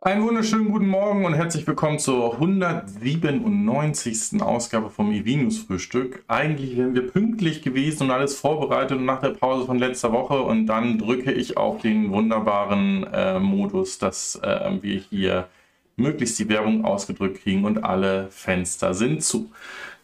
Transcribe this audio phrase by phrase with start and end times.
[0.00, 4.40] Einen wunderschönen guten Morgen und herzlich willkommen zur 197.
[4.40, 6.22] Ausgabe vom EV-News Frühstück.
[6.28, 10.66] Eigentlich wären wir pünktlich gewesen und alles vorbereitet nach der Pause von letzter Woche und
[10.66, 15.48] dann drücke ich auf den wunderbaren äh, Modus, dass äh, wir hier
[15.96, 19.50] möglichst die Werbung ausgedrückt kriegen und alle Fenster sind zu.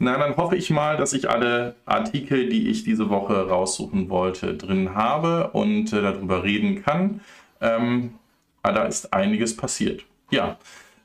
[0.00, 4.56] Na, dann hoffe ich mal, dass ich alle Artikel, die ich diese Woche raussuchen wollte,
[4.56, 7.20] drin habe und äh, darüber reden kann.
[7.60, 8.14] Ähm,
[8.72, 10.04] da ist einiges passiert.
[10.30, 10.58] Ja,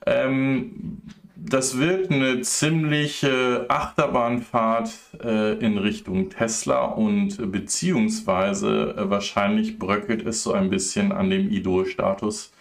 [0.06, 1.02] ähm,
[1.36, 4.92] das wird eine ziemliche Achterbahnfahrt
[5.24, 11.50] äh, in Richtung Tesla und beziehungsweise äh, wahrscheinlich bröckelt es so ein bisschen an dem
[11.50, 12.52] Idol-Status,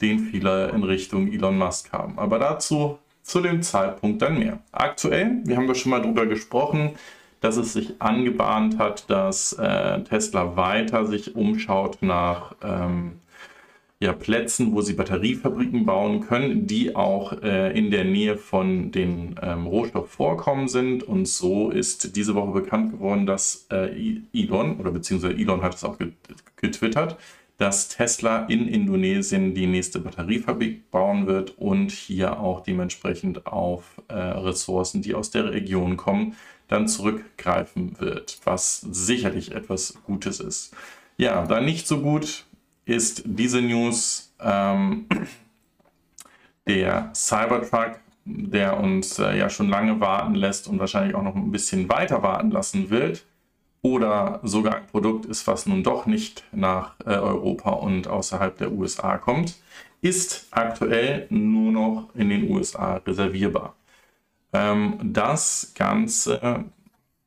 [0.00, 2.18] den viele in Richtung Elon Musk haben.
[2.18, 4.58] Aber dazu zu dem Zeitpunkt dann mehr.
[4.72, 6.92] Aktuell, wir haben ja schon mal darüber gesprochen,
[7.40, 13.20] dass es sich angebahnt hat, dass äh, Tesla weiter sich umschaut nach ähm,
[14.04, 19.36] ja, Plätzen, wo sie Batteriefabriken bauen können, die auch äh, in der Nähe von den
[19.40, 21.02] ähm, Rohstoffvorkommen sind.
[21.02, 25.84] Und so ist diese Woche bekannt geworden, dass äh, Elon, oder beziehungsweise Elon hat es
[25.84, 25.96] auch
[26.56, 27.16] getwittert,
[27.56, 34.14] dass Tesla in Indonesien die nächste Batteriefabrik bauen wird und hier auch dementsprechend auf äh,
[34.14, 36.36] Ressourcen, die aus der Region kommen,
[36.68, 40.74] dann zurückgreifen wird, was sicherlich etwas Gutes ist.
[41.16, 42.44] Ja, da nicht so gut
[42.84, 45.06] ist diese News ähm,
[46.66, 51.52] der Cybertruck, der uns äh, ja schon lange warten lässt und wahrscheinlich auch noch ein
[51.52, 53.24] bisschen weiter warten lassen wird.
[53.82, 58.72] Oder sogar ein Produkt ist, was nun doch nicht nach äh, Europa und außerhalb der
[58.72, 59.56] USA kommt,
[60.00, 63.74] ist aktuell nur noch in den USA reservierbar.
[64.54, 66.64] Ähm, das Ganze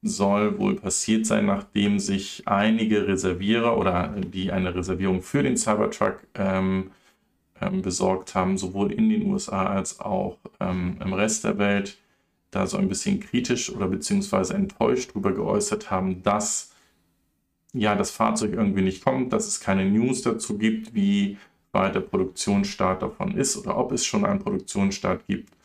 [0.01, 6.19] soll wohl passiert sein, nachdem sich einige Reservierer oder die eine Reservierung für den Cybertruck
[6.35, 6.91] ähm,
[7.61, 11.97] ähm, besorgt haben, sowohl in den USA als auch ähm, im Rest der Welt,
[12.51, 16.73] da so ein bisschen kritisch oder beziehungsweise enttäuscht darüber geäußert haben, dass
[17.73, 21.37] ja das Fahrzeug irgendwie nicht kommt, dass es keine News dazu gibt, wie
[21.73, 25.56] weit der Produktionsstart davon ist oder ob es schon einen Produktionsstart gibt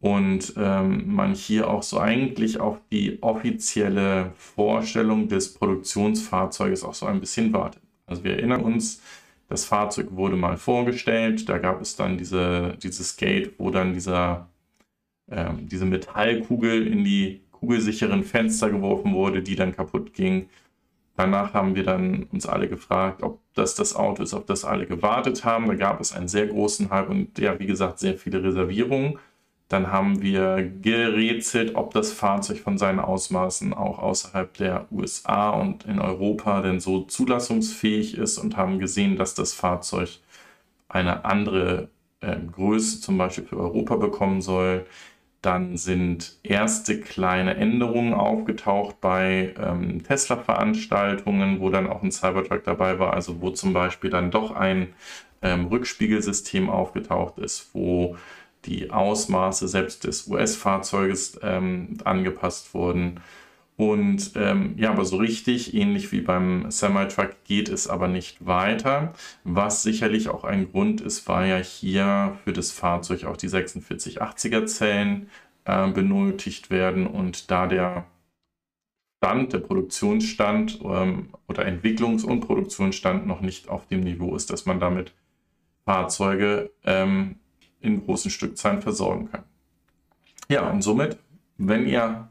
[0.00, 7.06] und ähm, man hier auch so eigentlich auf die offizielle Vorstellung des Produktionsfahrzeuges auch so
[7.06, 7.82] ein bisschen wartet.
[8.06, 9.02] Also wir erinnern uns,
[9.48, 14.48] das Fahrzeug wurde mal vorgestellt, da gab es dann diese, dieses Gate, wo dann dieser,
[15.30, 20.48] ähm, diese Metallkugel in die kugelsicheren Fenster geworfen wurde, die dann kaputt ging.
[21.16, 24.86] Danach haben wir dann uns alle gefragt, ob das das Auto ist, auf das alle
[24.86, 25.66] gewartet haben.
[25.66, 29.18] Da gab es einen sehr großen Hype und ja, wie gesagt, sehr viele Reservierungen.
[29.68, 35.84] Dann haben wir gerätselt, ob das Fahrzeug von seinen Ausmaßen auch außerhalb der USA und
[35.84, 40.20] in Europa denn so zulassungsfähig ist und haben gesehen, dass das Fahrzeug
[40.88, 41.88] eine andere
[42.20, 44.86] äh, Größe zum Beispiel für Europa bekommen soll.
[45.42, 52.98] Dann sind erste kleine Änderungen aufgetaucht bei ähm, Tesla-Veranstaltungen, wo dann auch ein Cybertruck dabei
[52.98, 54.94] war, also wo zum Beispiel dann doch ein
[55.42, 58.16] ähm, Rückspiegelsystem aufgetaucht ist, wo
[58.64, 63.20] die Ausmaße selbst des US-Fahrzeuges ähm, angepasst wurden.
[63.76, 69.12] Und ähm, ja, aber so richtig, ähnlich wie beim Semi-Truck, geht es aber nicht weiter.
[69.44, 74.66] Was sicherlich auch ein Grund ist, war ja hier für das Fahrzeug auch die 4680er
[74.66, 75.30] Zellen
[75.64, 77.06] äh, benötigt werden.
[77.06, 78.06] Und da der
[79.18, 84.66] Stand, der Produktionsstand ähm, oder Entwicklungs- und Produktionsstand noch nicht auf dem Niveau ist, dass
[84.66, 85.12] man damit
[85.84, 87.36] Fahrzeuge ähm,
[87.80, 89.44] in großen Stückzahlen versorgen kann.
[90.48, 91.18] Ja, und somit,
[91.56, 92.28] wenn ihr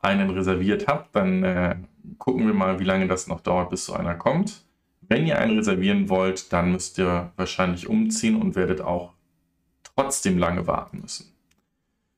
[0.00, 1.76] einen reserviert habt, dann äh,
[2.18, 4.64] gucken wir mal, wie lange das noch dauert, bis so einer kommt.
[5.00, 9.12] Wenn ihr einen reservieren wollt, dann müsst ihr wahrscheinlich umziehen und werdet auch
[9.82, 11.34] trotzdem lange warten müssen.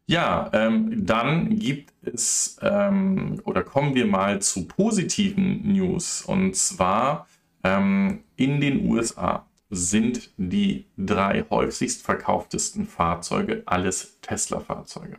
[0.08, 6.22] Ja, ähm, dann gibt es ähm, oder kommen wir mal zu positiven News.
[6.22, 7.26] Und zwar
[7.64, 15.18] ähm, in den USA sind die drei häufigst verkauftesten Fahrzeuge alles Tesla-Fahrzeuge.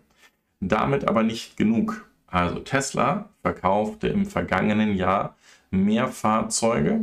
[0.60, 2.10] Damit aber nicht genug.
[2.28, 5.36] Also Tesla verkaufte im vergangenen Jahr
[5.70, 7.02] mehr Fahrzeuge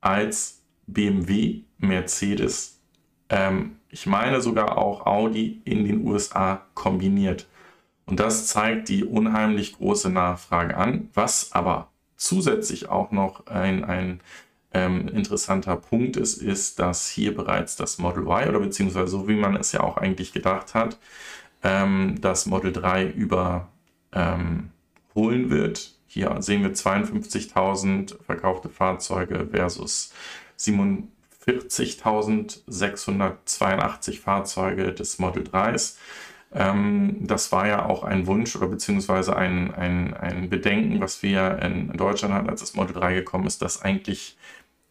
[0.00, 2.80] als BMW, Mercedes,
[3.28, 7.48] ähm, ich meine sogar auch Audi in den USA kombiniert.
[8.04, 14.20] Und das zeigt die unheimlich große Nachfrage an, was aber zusätzlich auch noch ein, ein
[14.76, 19.36] ähm, interessanter Punkt ist, ist, dass hier bereits das Model Y oder beziehungsweise so wie
[19.36, 20.98] man es ja auch eigentlich gedacht hat,
[21.62, 23.68] ähm, das Model 3 überholen
[24.14, 25.94] ähm, wird.
[26.06, 30.12] Hier sehen wir 52.000 verkaufte Fahrzeuge versus
[30.58, 31.08] 47.000
[31.46, 35.96] 40.682 Fahrzeuge des Model 3s.
[36.52, 41.58] Ähm, das war ja auch ein Wunsch oder beziehungsweise ein, ein, ein Bedenken, was wir
[41.60, 44.36] in Deutschland hatten, als das Model 3 gekommen ist, dass eigentlich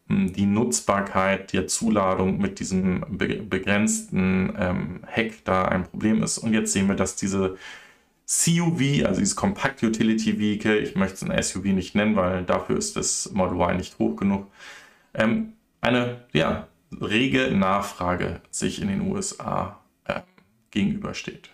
[0.08, 6.38] die Nutzbarkeit der Zuladung mit diesem begrenzten ähm, Heck da ein Problem ist.
[6.38, 7.56] Und jetzt sehen wir, dass diese
[8.28, 12.76] CUV, also dieses Compact Utility Vehicle, ich möchte es ein SUV nicht nennen, weil dafür
[12.76, 14.46] ist das Model Y nicht hoch genug,
[15.14, 16.68] ähm, eine ja,
[17.00, 20.20] rege Nachfrage sich in den USA äh,
[20.70, 21.50] gegenübersteht.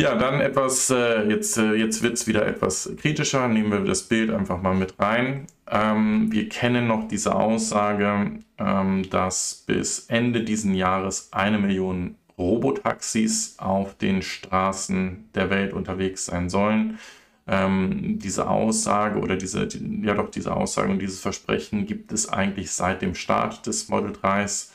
[0.00, 3.46] Ja, dann etwas, äh, jetzt, äh, jetzt wird es wieder etwas kritischer.
[3.46, 5.46] Nehmen wir das Bild einfach mal mit rein.
[5.70, 13.56] Ähm, wir kennen noch diese Aussage, ähm, dass bis Ende diesen Jahres eine Million Robotaxis
[13.58, 16.98] auf den Straßen der Welt unterwegs sein sollen.
[17.46, 22.28] Ähm, diese Aussage oder diese, die, ja doch, diese Aussage und dieses Versprechen gibt es
[22.28, 24.70] eigentlich seit dem Start des Model 3s.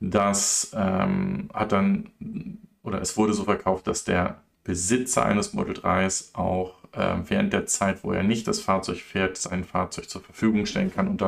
[0.00, 2.10] Das ähm, hat dann,
[2.82, 7.64] oder es wurde so verkauft, dass der Besitzer eines Model 3s auch äh, während der
[7.64, 11.24] Zeit, wo er nicht das Fahrzeug fährt, sein Fahrzeug zur Verfügung stellen kann und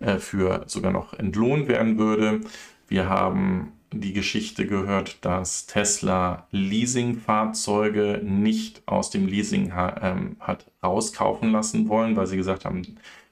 [0.00, 2.42] dafür sogar noch entlohnt werden würde.
[2.86, 11.50] Wir haben die Geschichte gehört, dass Tesla Leasingfahrzeuge nicht aus dem Leasing ähm, hat rauskaufen
[11.50, 12.82] lassen wollen, weil sie gesagt haben,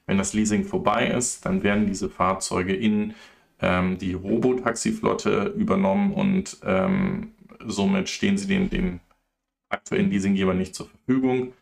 [0.06, 3.14] wenn das Leasing vorbei ist, dann werden diese Fahrzeuge in
[3.61, 8.99] ähm, die Robotaxi-Flotte übernommen und ähm, somit stehen sie dem, dem
[9.68, 11.52] aktuellen Leasinggeber nicht zur Verfügung.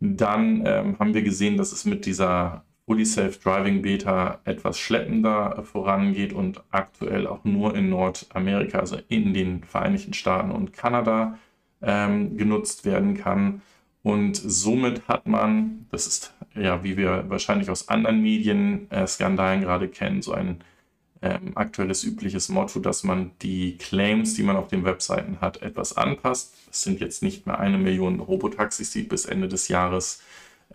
[0.00, 6.32] Dann ähm, haben wir gesehen, dass es mit dieser Fully Self-Driving Beta etwas schleppender vorangeht
[6.32, 11.38] und aktuell auch nur in Nordamerika, also in den Vereinigten Staaten und Kanada,
[11.82, 13.62] ähm, genutzt werden kann.
[14.02, 19.88] Und somit hat man, das ist ja, wie wir wahrscheinlich aus anderen Medien-Skandalen äh, gerade
[19.88, 20.64] kennen, so ein
[21.22, 25.96] ähm, aktuelles übliches Motto, dass man die Claims, die man auf den Webseiten hat, etwas
[25.96, 26.54] anpasst.
[26.70, 30.22] Es sind jetzt nicht mehr eine Million Robotaxis, die bis Ende des Jahres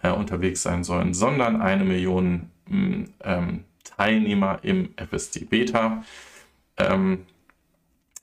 [0.04, 6.04] äh, unterwegs sein sollen, sondern eine Million hm, ähm, Teilnehmer im FSD Beta.
[6.78, 7.26] Ähm,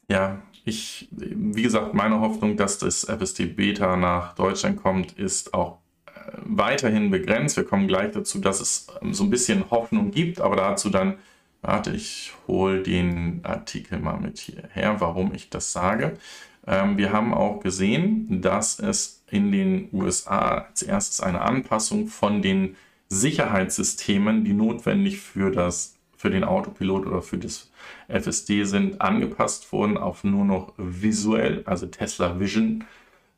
[0.09, 5.79] ja, ich, wie gesagt, meine Hoffnung, dass das FSD Beta nach Deutschland kommt, ist auch
[6.07, 6.11] äh,
[6.45, 7.57] weiterhin begrenzt.
[7.57, 11.19] Wir kommen gleich dazu, dass es ähm, so ein bisschen Hoffnung gibt, aber dazu dann,
[11.63, 16.19] warte, ich hole den Artikel mal mit hierher, warum ich das sage.
[16.67, 22.43] Ähm, wir haben auch gesehen, dass es in den USA als erstes eine Anpassung von
[22.43, 22.77] den
[23.09, 27.71] Sicherheitssystemen, die notwendig für, das, für den Autopilot oder für das
[28.09, 32.85] FSD sind, angepasst wurden auf nur noch visuell, also Tesla Vision.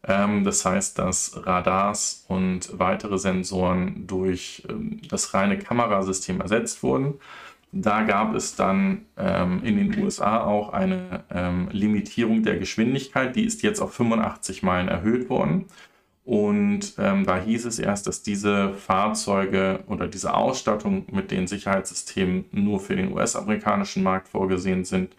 [0.06, 7.15] Ähm, das heißt, dass Radars und weitere Sensoren durch ähm, das reine Kamerasystem ersetzt wurden.
[7.76, 13.35] Da gab es dann ähm, in den USA auch eine ähm, Limitierung der Geschwindigkeit.
[13.35, 15.67] Die ist jetzt auf 85 Meilen erhöht worden.
[16.25, 22.44] Und ähm, da hieß es erst, dass diese Fahrzeuge oder diese Ausstattung mit den Sicherheitssystemen
[22.53, 25.17] nur für den US-amerikanischen Markt vorgesehen sind.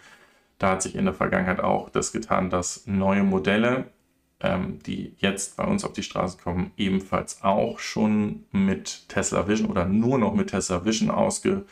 [0.58, 3.88] Da hat sich in der Vergangenheit auch das getan, dass neue Modelle,
[4.40, 9.70] ähm, die jetzt bei uns auf die Straße kommen, ebenfalls auch schon mit Tesla Vision
[9.70, 11.68] oder nur noch mit Tesla Vision ausgestattet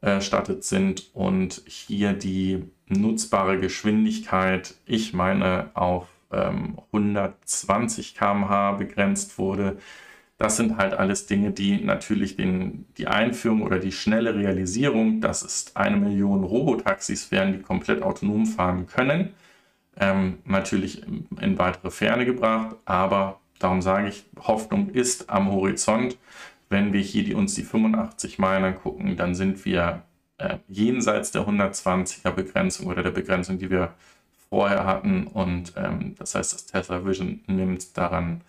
[0.00, 9.78] erstattet sind und hier die nutzbare Geschwindigkeit, ich meine, auf ähm, 120 km/h begrenzt wurde.
[10.38, 15.42] Das sind halt alles Dinge, die natürlich den, die Einführung oder die schnelle Realisierung, dass
[15.42, 19.34] es eine Million Robotaxis werden, die komplett autonom fahren können,
[19.98, 21.02] ähm, natürlich
[21.40, 22.76] in weitere Ferne gebracht.
[22.86, 26.16] Aber darum sage ich, Hoffnung ist am Horizont.
[26.70, 30.04] Wenn wir hier die, uns die 85 Meilen angucken, dann sind wir
[30.38, 33.92] äh, jenseits der 120er Begrenzung oder der Begrenzung, die wir
[34.48, 35.26] vorher hatten.
[35.26, 38.42] Und ähm, das heißt, das Tesla Vision nimmt daran,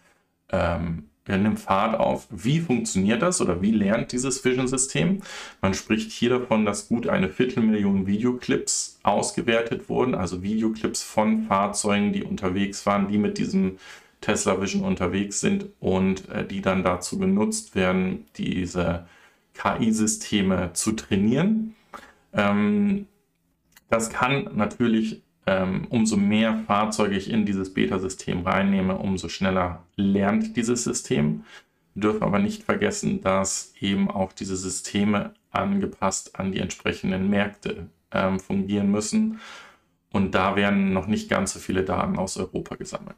[0.49, 2.27] ähm, nimmt Fahrt auf.
[2.29, 5.21] Wie funktioniert das oder wie lernt dieses Vision-System?
[5.61, 12.13] Man spricht hier davon, dass gut eine Viertelmillion Videoclips ausgewertet wurden, also Videoclips von Fahrzeugen,
[12.13, 13.77] die unterwegs waren, die mit diesem
[14.21, 19.07] Tesla Vision unterwegs sind und äh, die dann dazu genutzt werden, diese
[19.53, 21.75] KI-Systeme zu trainieren.
[22.33, 23.07] Ähm,
[23.89, 30.55] das kann natürlich, ähm, umso mehr Fahrzeuge ich in dieses Beta-System reinnehme, umso schneller lernt
[30.55, 31.43] dieses System.
[31.93, 37.89] Wir dürfen aber nicht vergessen, dass eben auch diese Systeme angepasst an die entsprechenden Märkte
[38.11, 39.39] ähm, fungieren müssen.
[40.13, 43.17] Und da werden noch nicht ganz so viele Daten aus Europa gesammelt.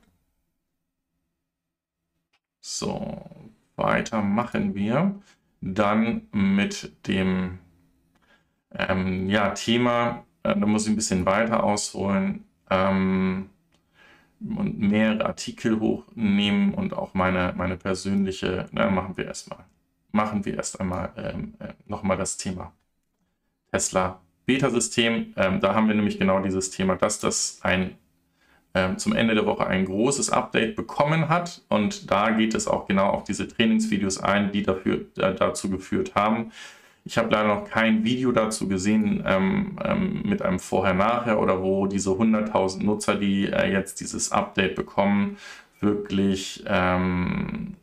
[2.63, 3.29] So,
[3.75, 5.22] weiter machen wir
[5.62, 7.60] dann mit dem
[8.72, 13.50] Ähm, ja, Thema, äh, da muss ich ein bisschen weiter ausholen ähm,
[14.39, 19.65] und mehrere Artikel hochnehmen und auch meine, meine persönliche, na, machen wir erstmal,
[20.12, 22.74] machen wir erst einmal ähm, äh, nochmal das Thema
[23.72, 25.34] Tesla Beta-System.
[25.38, 27.98] Ähm, da haben wir nämlich genau dieses Thema, dass das ein
[28.74, 31.62] ähm, zum Ende der Woche ein großes Update bekommen hat.
[31.70, 36.15] Und da geht es auch genau auf diese Trainingsvideos ein, die dafür, äh, dazu geführt
[36.15, 36.51] haben.
[37.06, 41.86] Ich habe leider noch kein Video dazu gesehen ähm, ähm, mit einem Vorher-Nachher oder wo
[41.86, 45.38] diese 100.000 Nutzer, die äh, jetzt dieses Update bekommen,
[45.82, 47.75] wirklich ähm,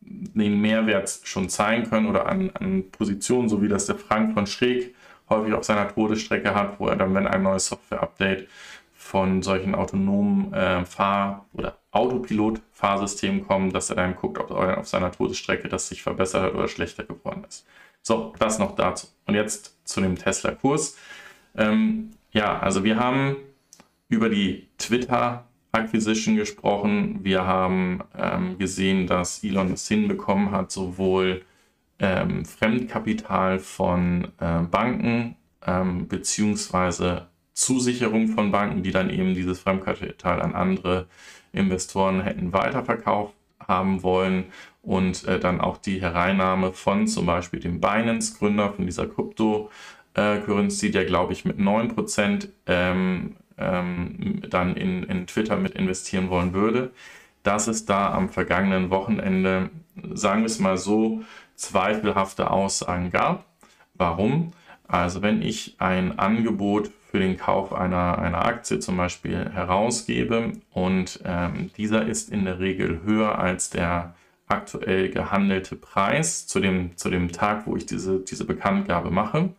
[0.00, 4.46] den Mehrwert schon zeigen können oder an, an Positionen, so wie das der Frank von
[4.46, 4.94] Schräg
[5.28, 8.48] häufig auf seiner Todesstrecke hat, wo er dann, wenn ein neues Software-Update
[9.04, 15.12] von solchen autonomen äh, Fahr- oder Autopilot-Fahrsystemen kommt, dass er dann guckt, ob auf seiner
[15.12, 17.66] Todesstrecke das sich verbessert hat oder schlechter geworden ist.
[18.00, 19.08] So, das noch dazu.
[19.26, 20.96] Und jetzt zu dem Tesla-Kurs.
[21.54, 23.36] Ähm, ja, also wir haben
[24.08, 27.20] über die Twitter-Acquisition gesprochen.
[27.22, 31.42] Wir haben ähm, gesehen, dass Elon es hinbekommen hat, sowohl
[31.98, 40.42] ähm, Fremdkapital von äh, Banken ähm, beziehungsweise Zusicherung von Banken, die dann eben dieses Fremdkapital
[40.42, 41.06] an andere
[41.52, 44.46] Investoren hätten weiterverkauft haben wollen
[44.82, 51.04] und äh, dann auch die Hereinnahme von zum Beispiel dem Binance-Gründer von dieser Krypto-Currency, der
[51.06, 56.90] glaube ich mit 9% ähm, ähm, dann in, in Twitter mit investieren wollen würde,
[57.42, 59.70] dass es da am vergangenen Wochenende,
[60.12, 61.22] sagen wir es mal so,
[61.54, 63.44] zweifelhafte Aussagen gab.
[63.94, 64.52] Warum?
[64.88, 70.50] Also wenn ich ein Angebot für den Kauf einer, einer Aktie zum Beispiel herausgebe.
[70.72, 74.16] Und ähm, dieser ist in der Regel höher als der
[74.48, 79.50] aktuell gehandelte Preis zu dem, zu dem Tag, wo ich diese, diese Bekanntgabe mache,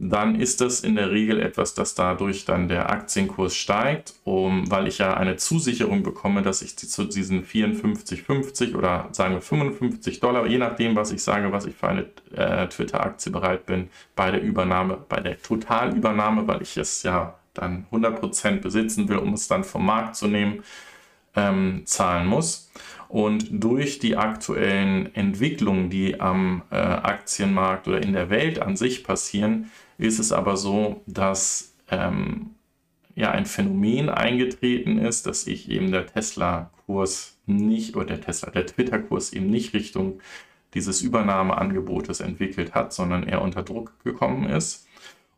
[0.00, 4.86] dann ist das in der Regel etwas, dass dadurch dann der Aktienkurs steigt, um, weil
[4.86, 10.46] ich ja eine Zusicherung bekomme, dass ich zu diesen 54,50 oder sagen wir 55 Dollar,
[10.46, 14.40] je nachdem, was ich sage, was ich für eine äh, Twitter-Aktie bereit bin, bei der
[14.40, 19.64] Übernahme, bei der Totalübernahme, weil ich es ja dann 100% besitzen will, um es dann
[19.64, 20.62] vom Markt zu nehmen,
[21.34, 22.70] ähm, zahlen muss.
[23.08, 29.02] Und durch die aktuellen Entwicklungen, die am äh, Aktienmarkt oder in der Welt an sich
[29.02, 32.50] passieren, ist es aber so, dass ähm,
[33.14, 38.66] ja ein Phänomen eingetreten ist, dass sich eben der Tesla-Kurs nicht oder der Tesla, der
[38.66, 40.20] Twitter-Kurs eben nicht Richtung
[40.74, 44.86] dieses Übernahmeangebotes entwickelt hat, sondern eher unter Druck gekommen ist.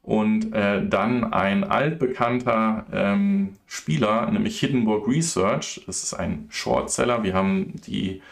[0.02, 7.22] Und äh, dann ein altbekannter ähm, Spieler, nämlich Hindenburg Research, das ist ein Shortseller.
[7.22, 8.22] Wir haben die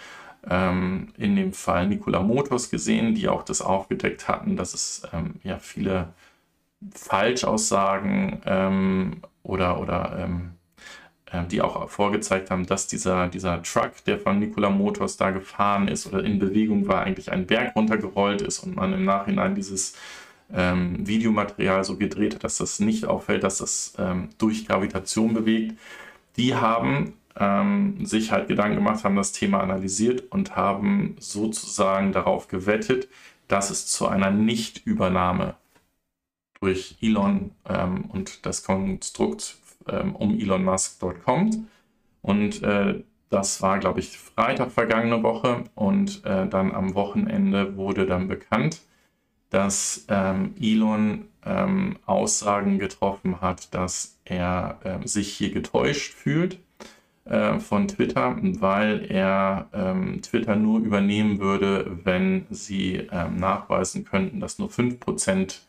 [0.49, 5.35] ähm, in dem Fall Nikola Motors gesehen, die auch das aufgedeckt hatten, dass es ähm,
[5.43, 6.13] ja viele
[6.95, 10.53] Falschaussagen ähm, oder, oder ähm,
[11.31, 15.89] äh, die auch vorgezeigt haben, dass dieser, dieser Truck, der von Nikola Motors da gefahren
[15.89, 19.95] ist oder in Bewegung war, eigentlich einen Berg runtergerollt ist und man im Nachhinein dieses
[20.53, 25.79] ähm, Videomaterial so gedreht hat, dass das nicht auffällt, dass das ähm, durch Gravitation bewegt.
[26.37, 32.49] Die haben ähm, sich halt Gedanken gemacht, haben das Thema analysiert und haben sozusagen darauf
[32.49, 33.09] gewettet,
[33.47, 35.55] dass es zu einer Nichtübernahme
[36.61, 39.57] durch Elon ähm, und das Konstrukt
[39.89, 41.59] ähm, um Elon Musk dort kommt.
[42.21, 48.07] Und äh, das war, glaube ich, Freitag vergangene Woche und äh, dann am Wochenende wurde
[48.07, 48.81] dann bekannt,
[49.51, 56.59] dass ähm, Elon ähm, Aussagen getroffen hat, dass er äh, sich hier getäuscht fühlt
[57.29, 64.41] äh, von Twitter, weil er ähm, Twitter nur übernehmen würde, wenn sie ähm, nachweisen könnten,
[64.41, 65.61] dass nur 5%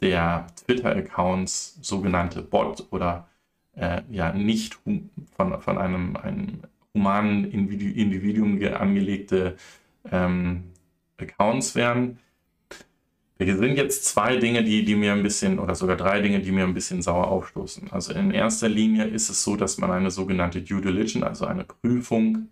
[0.00, 3.28] der Twitter-Accounts sogenannte Bot oder
[3.76, 5.10] äh, ja nicht von,
[5.60, 6.60] von einem, einem
[6.94, 9.56] humanen Individuum angelegte
[10.10, 10.64] ähm,
[11.18, 12.18] Accounts wären.
[13.38, 16.52] Hier sind jetzt zwei Dinge, die, die mir ein bisschen, oder sogar drei Dinge, die
[16.52, 17.90] mir ein bisschen sauer aufstoßen.
[17.90, 21.64] Also in erster Linie ist es so, dass man eine sogenannte Due Diligence, also eine
[21.64, 22.48] Prüfung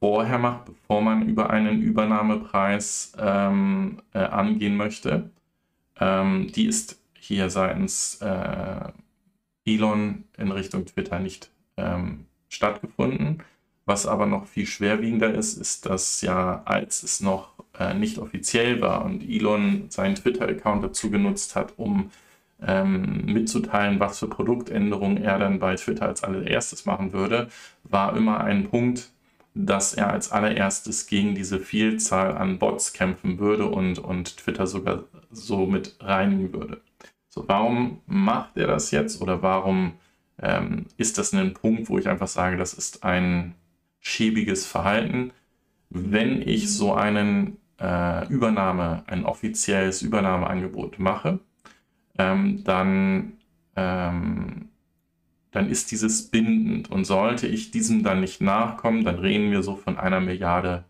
[0.00, 5.30] vorher macht, bevor man über einen Übernahmepreis ähm, äh, angehen möchte.
[6.00, 8.90] Ähm, die ist hier seitens äh,
[9.66, 13.42] Elon in Richtung Twitter nicht ähm, stattgefunden.
[13.86, 18.80] Was aber noch viel schwerwiegender ist, ist, dass ja, als es noch äh, nicht offiziell
[18.80, 22.10] war und Elon seinen Twitter-Account dazu genutzt hat, um
[22.62, 27.48] ähm, mitzuteilen, was für Produktänderungen er dann bei Twitter als allererstes machen würde,
[27.82, 29.10] war immer ein Punkt,
[29.54, 35.04] dass er als allererstes gegen diese Vielzahl an Bots kämpfen würde und, und Twitter sogar
[35.30, 36.80] so mit reinigen würde.
[37.28, 39.92] So, warum macht er das jetzt oder warum
[40.40, 43.54] ähm, ist das ein Punkt, wo ich einfach sage, das ist ein
[44.00, 45.32] schäbiges Verhalten?
[45.90, 51.38] Wenn ich so einen äh, Übernahme, ein offizielles Übernahmeangebot mache,
[52.18, 53.34] ähm, dann,
[53.76, 54.68] ähm,
[55.50, 56.90] dann ist dieses bindend.
[56.90, 60.84] Und sollte ich diesem dann nicht nachkommen, dann reden wir so von einer Milliarde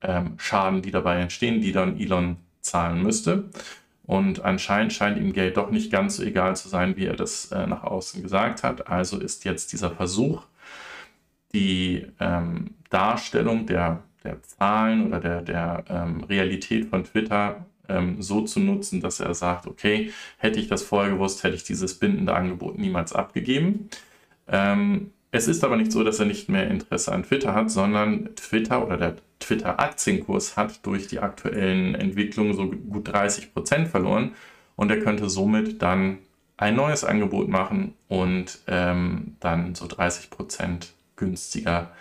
[0.00, 3.50] ähm, Schaden, die dabei entstehen, die dann Elon zahlen müsste.
[4.04, 7.50] Und anscheinend scheint ihm Geld doch nicht ganz so egal zu sein, wie er das
[7.52, 8.88] äh, nach außen gesagt hat.
[8.88, 10.44] Also ist jetzt dieser Versuch,
[11.54, 18.42] die ähm, Darstellung der, der Zahlen oder der, der ähm, Realität von Twitter ähm, so
[18.42, 22.34] zu nutzen, dass er sagt, okay, hätte ich das vorher gewusst, hätte ich dieses bindende
[22.34, 23.88] Angebot niemals abgegeben.
[24.48, 28.34] Ähm, es ist aber nicht so, dass er nicht mehr Interesse an Twitter hat, sondern
[28.36, 34.32] Twitter oder der Twitter-Aktienkurs hat durch die aktuellen Entwicklungen so gut 30 Prozent verloren
[34.76, 36.18] und er könnte somit dann
[36.56, 41.92] ein neues Angebot machen und ähm, dann so 30 Prozent günstiger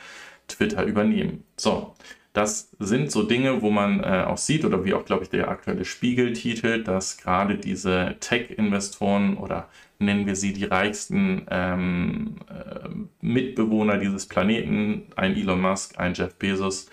[0.51, 1.43] Twitter übernehmen.
[1.57, 1.93] So,
[2.33, 5.49] das sind so Dinge, wo man äh, auch sieht, oder wie auch, glaube ich, der
[5.49, 9.67] aktuelle Spiegel titelt, dass gerade diese Tech-Investoren oder
[9.99, 12.87] nennen wir sie die reichsten ähm, äh,
[13.19, 16.89] Mitbewohner dieses Planeten, ein Elon Musk, ein Jeff Bezos,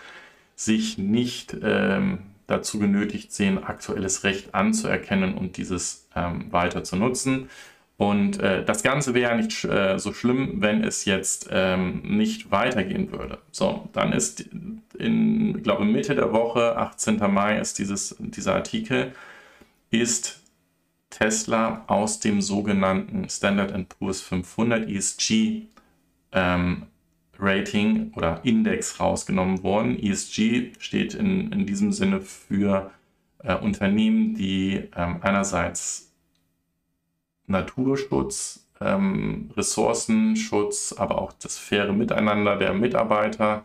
[0.57, 7.49] sich nicht ähm, dazu genötigt sehen, aktuelles Recht anzuerkennen und dieses ähm, weiter zu nutzen.
[7.99, 13.11] Und äh, das Ganze wäre nicht äh, so schlimm, wenn es jetzt ähm, nicht weitergehen
[13.11, 13.39] würde.
[13.51, 14.49] So, dann ist
[14.97, 17.19] in, glaube Mitte der Woche, 18.
[17.33, 19.13] Mai, ist dieses, dieser Artikel,
[19.91, 20.41] ist
[21.11, 25.63] Tesla aus dem sogenannten Standard Poor's 500 ESG
[26.31, 26.87] ähm,
[27.37, 29.99] Rating oder Index rausgenommen worden.
[30.01, 32.93] ESG steht in, in diesem Sinne für
[33.43, 36.08] äh, Unternehmen, die ähm, einerseits
[37.49, 43.65] Naturschutz, ähm, Ressourcenschutz, aber auch das faire Miteinander der Mitarbeiter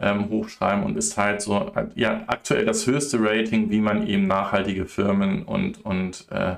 [0.00, 4.86] ähm, hochschreiben und ist halt so ja, aktuell das höchste Rating, wie man eben nachhaltige
[4.86, 6.56] Firmen und, und äh,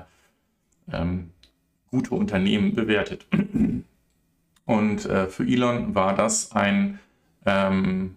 [0.91, 1.31] ähm,
[1.89, 3.25] gute Unternehmen bewertet.
[4.65, 6.99] Und äh, für Elon war das ein,
[7.45, 8.15] ähm,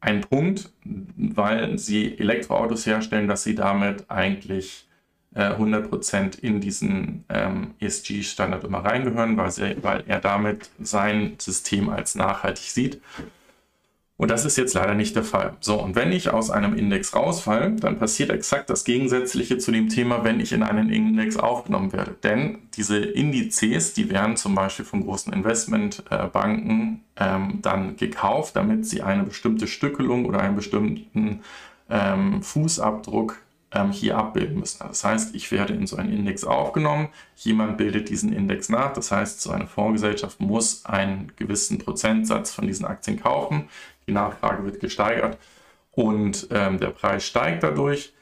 [0.00, 4.86] ein Punkt, weil sie Elektroautos herstellen, dass sie damit eigentlich
[5.34, 11.88] äh, 100% in diesen ähm, ESG-Standard immer reingehören, weil, sie, weil er damit sein System
[11.88, 13.00] als nachhaltig sieht.
[14.16, 15.56] Und das ist jetzt leider nicht der Fall.
[15.58, 19.88] So, und wenn ich aus einem Index rausfalle, dann passiert exakt das Gegensätzliche zu dem
[19.88, 22.14] Thema, wenn ich in einen Index aufgenommen werde.
[22.22, 29.02] Denn diese Indizes, die werden zum Beispiel von großen Investmentbanken ähm, dann gekauft, damit sie
[29.02, 31.40] eine bestimmte Stückelung oder einen bestimmten
[31.90, 33.40] ähm, Fußabdruck
[33.74, 34.86] ähm, hier abbilden müssen.
[34.86, 39.10] Das heißt, ich werde in so einen Index aufgenommen, jemand bildet diesen Index nach, das
[39.10, 43.68] heißt, so eine Fondsgesellschaft muss einen gewissen Prozentsatz von diesen Aktien kaufen
[44.06, 45.38] die Nachfrage wird gesteigert
[45.92, 48.12] und ähm, der Preis steigt dadurch.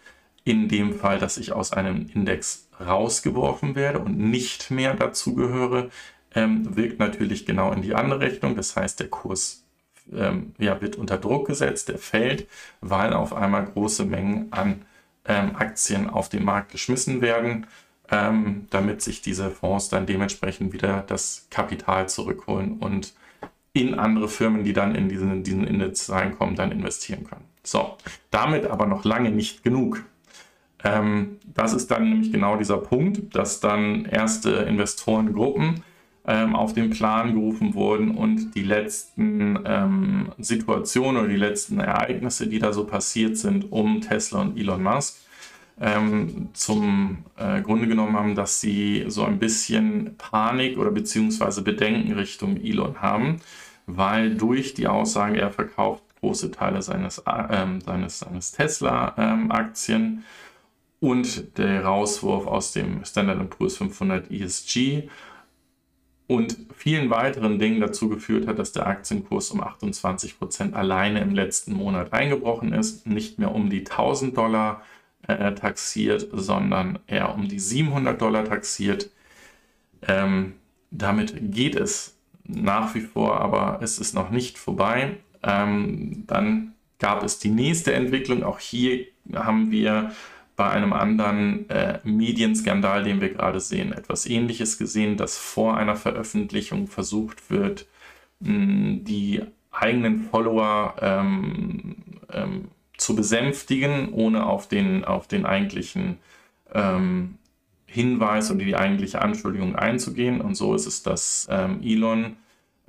[0.45, 5.91] In dem Fall, dass ich aus einem Index rausgeworfen werde und nicht mehr dazugehöre,
[6.35, 8.57] ähm, wirkt natürlich genau in die andere Richtung.
[8.57, 9.63] Das heißt, der Kurs
[10.13, 12.49] ähm, ja, wird unter Druck gesetzt, der fällt,
[12.81, 14.85] weil auf einmal große Mengen an
[15.27, 17.67] ähm, Aktien auf den Markt geschmissen werden,
[18.11, 23.15] ähm, damit sich diese Fonds dann dementsprechend wieder das Kapital zurückholen und
[23.73, 27.45] in andere Firmen, die dann in diesen, diesen Index reinkommen, dann investieren können.
[27.65, 27.97] So,
[28.31, 30.05] damit aber noch lange nicht genug.
[30.85, 35.83] Ähm, das ist dann nämlich genau dieser Punkt, dass dann erste Investorengruppen
[36.27, 42.47] ähm, auf den Plan gerufen wurden und die letzten ähm, Situationen oder die letzten Ereignisse,
[42.47, 45.17] die da so passiert sind um Tesla und Elon Musk,
[45.81, 52.13] ähm, zum äh, Grunde genommen haben, dass sie so ein bisschen Panik oder beziehungsweise Bedenken
[52.13, 53.39] Richtung Elon haben,
[53.87, 60.23] weil durch die Aussage, er verkauft große Teile seines, äh, seines, seines Tesla-Aktien ähm,
[61.01, 65.09] und der Rauswurf aus dem Standard Poor's 500 ESG
[66.27, 71.35] und vielen weiteren Dingen dazu geführt hat, dass der Aktienkurs um 28 Prozent alleine im
[71.35, 74.83] letzten Monat eingebrochen ist, nicht mehr um die 1000 Dollar
[75.27, 79.11] äh, taxiert, sondern eher um die 700 Dollar taxiert.
[80.07, 80.55] Ähm,
[80.91, 85.19] damit geht es nach wie vor, aber es ist noch nicht vorbei.
[85.43, 88.43] Ähm, dann gab es die nächste Entwicklung.
[88.43, 90.13] Auch hier haben wir
[90.57, 95.97] bei einem anderen äh, Medienskandal, den wir gerade sehen, etwas Ähnliches gesehen, dass vor einer
[95.97, 97.87] Veröffentlichung versucht wird,
[98.41, 101.97] mh, die eigenen Follower ähm,
[102.33, 106.19] ähm, zu besänftigen, ohne auf den, auf den eigentlichen
[106.73, 107.39] ähm,
[107.87, 110.41] Hinweis und die eigentliche Anschuldigung einzugehen.
[110.41, 112.37] Und so ist es, dass ähm, Elon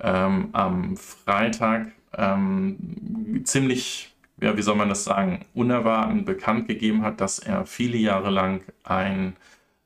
[0.00, 4.13] ähm, am Freitag ähm, ziemlich,
[4.44, 8.62] ja, wie soll man das sagen, unerwartet bekannt gegeben hat, dass er viele Jahre lang
[8.82, 9.36] ein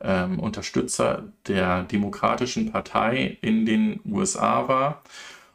[0.01, 5.03] ähm, Unterstützer der Demokratischen Partei in den USA war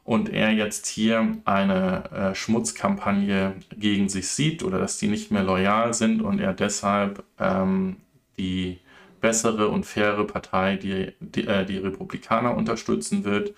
[0.05, 5.43] und er jetzt hier eine äh, Schmutzkampagne gegen sich sieht oder dass die nicht mehr
[5.43, 7.97] loyal sind und er deshalb ähm,
[8.37, 8.79] die
[9.19, 13.53] bessere und faire Partei, die, die, äh, die Republikaner unterstützen wird,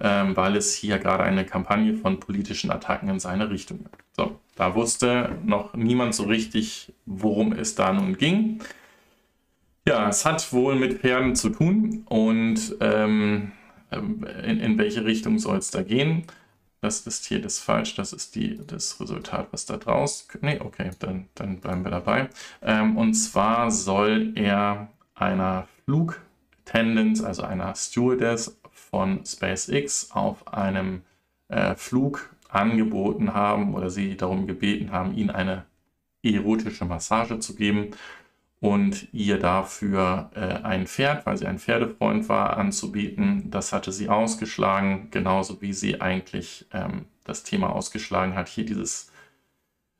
[0.00, 4.04] ähm, weil es hier gerade eine Kampagne von politischen Attacken in seine Richtung gibt.
[4.16, 8.60] So, da wusste noch niemand so richtig, worum es da nun ging.
[9.86, 13.52] Ja, es hat wohl mit Pferden zu tun und ähm,
[13.94, 16.24] ähm, in, in welche Richtung soll es da gehen.
[16.80, 20.28] Das ist hier das falsch, das ist die, das Resultat, was da draus.
[20.42, 22.28] Nee, okay, dann, dann bleiben wir dabei.
[22.62, 28.58] Ähm, und zwar soll er einer Flugtendenz, also einer Stewardess
[28.94, 31.02] von SpaceX auf einem
[31.48, 35.64] äh, Flug angeboten haben oder sie darum gebeten haben, ihnen eine
[36.22, 37.90] erotische Massage zu geben
[38.60, 43.50] und ihr dafür äh, ein Pferd, weil sie ein Pferdefreund war, anzubieten.
[43.50, 49.10] Das hatte sie ausgeschlagen, genauso wie sie eigentlich ähm, das Thema ausgeschlagen hat, hier dieses,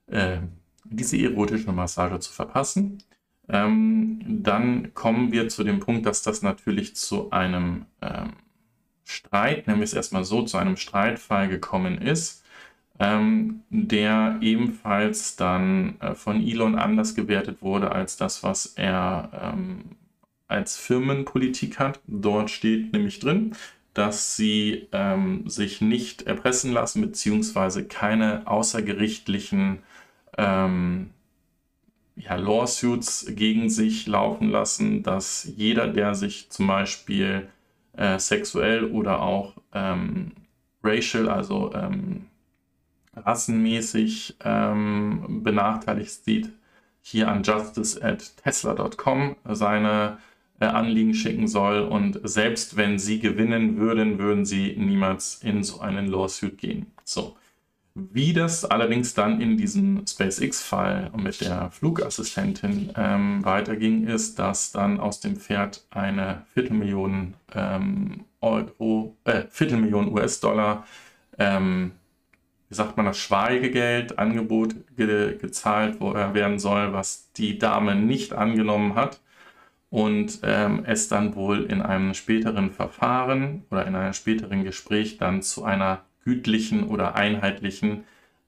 [0.07, 0.38] äh,
[0.85, 3.02] diese erotische Massage zu verpassen.
[3.48, 8.35] Ähm, dann kommen wir zu dem Punkt, dass das natürlich zu einem ähm,
[9.05, 12.45] Streit, nämlich erstmal so, zu einem Streitfall gekommen ist
[12.99, 19.97] ähm, der ebenfalls dann äh, von Elon anders gewertet wurde als das, was er ähm,
[20.47, 22.01] als Firmenpolitik hat.
[22.07, 23.57] Dort steht nämlich drin,
[23.95, 29.79] dass sie ähm, sich nicht erpressen lassen, beziehungsweise keine außergerichtlichen
[30.38, 31.11] ähm,
[32.17, 37.49] ja, Lawsuits gegen sich laufen lassen, dass jeder, der sich zum Beispiel
[37.96, 40.33] äh, sexuell oder auch ähm,
[40.83, 42.26] racial, also ähm,
[43.16, 46.50] rassenmäßig ähm, benachteiligt sieht,
[47.00, 50.18] hier an justice at tesla.com seine
[50.61, 51.80] äh, Anliegen schicken soll.
[51.80, 56.87] Und selbst wenn sie gewinnen würden, würden sie niemals in so einen Lawsuit gehen.
[57.04, 57.37] So.
[57.96, 64.98] Wie das allerdings dann in diesem SpaceX-Fall mit der Flugassistentin ähm, weiterging, ist, dass dann
[64.98, 70.85] aus dem Pferd eine Viertelmillion ähm, Euro, äh, Viertelmillion US-Dollar
[71.38, 71.92] ähm,
[72.68, 78.94] wie sagt man das, Schweigegeld, Angebot ge gezahlt werden soll, was die Dame nicht angenommen
[78.94, 79.20] hat
[79.90, 85.42] und ähm, es dann wohl in einem späteren Verfahren oder in einem späteren Gespräch dann
[85.42, 88.04] zu einer gütlichen oder einheitlichen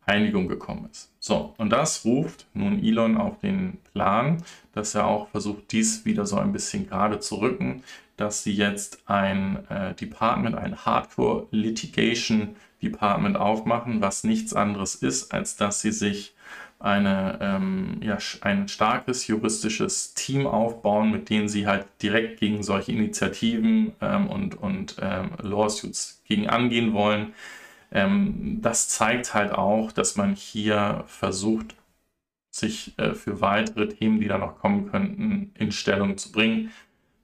[0.06, 1.10] Einigung gekommen ist.
[1.18, 6.26] So, und das ruft nun Elon auf den Plan, dass er auch versucht, dies wieder
[6.26, 7.82] so ein bisschen gerade zu rücken,
[8.16, 15.32] dass sie jetzt ein äh, Department, ein Hardcore Litigation Department aufmachen, was nichts anderes ist,
[15.34, 16.34] als dass sie sich
[16.78, 22.92] eine, ähm, ja, ein starkes juristisches Team aufbauen, mit dem sie halt direkt gegen solche
[22.92, 27.32] Initiativen ähm, und, und ähm, Lawsuits gegen angehen wollen.
[27.92, 31.76] Ähm, das zeigt halt auch, dass man hier versucht,
[32.50, 36.70] sich äh, für weitere Themen, die da noch kommen könnten, in Stellung zu bringen.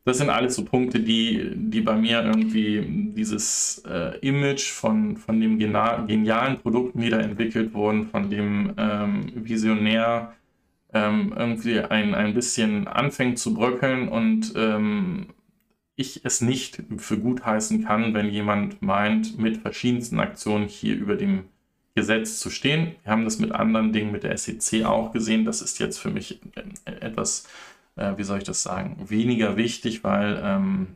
[0.05, 5.41] Das sind alles so Punkte, die, die bei mir irgendwie dieses äh, Image von, von
[5.41, 10.35] dem genialen Produkt wieder entwickelt wurden, von dem ähm, Visionär
[10.93, 15.29] ähm, irgendwie ein, ein bisschen anfängt zu bröckeln und ähm,
[16.03, 21.17] ich es nicht für gut heißen kann, wenn jemand meint, mit verschiedensten Aktionen hier über
[21.17, 21.45] dem
[21.95, 22.95] Gesetz zu stehen.
[23.03, 25.45] Wir haben das mit anderen Dingen, mit der SEC auch gesehen.
[25.45, 26.41] Das ist jetzt für mich
[26.85, 27.47] äh, etwas
[27.97, 30.89] äh, wie soll ich das sagen, weniger wichtig, weil ähm,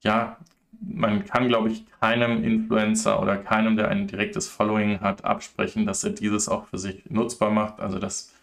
[0.00, 0.36] ja,
[0.80, 6.04] man kann, glaube ich, keinem Influencer oder keinem, der ein direktes Following hat, absprechen, dass
[6.04, 7.80] er dieses auch für sich nutzbar macht.
[7.80, 8.33] Also, dass,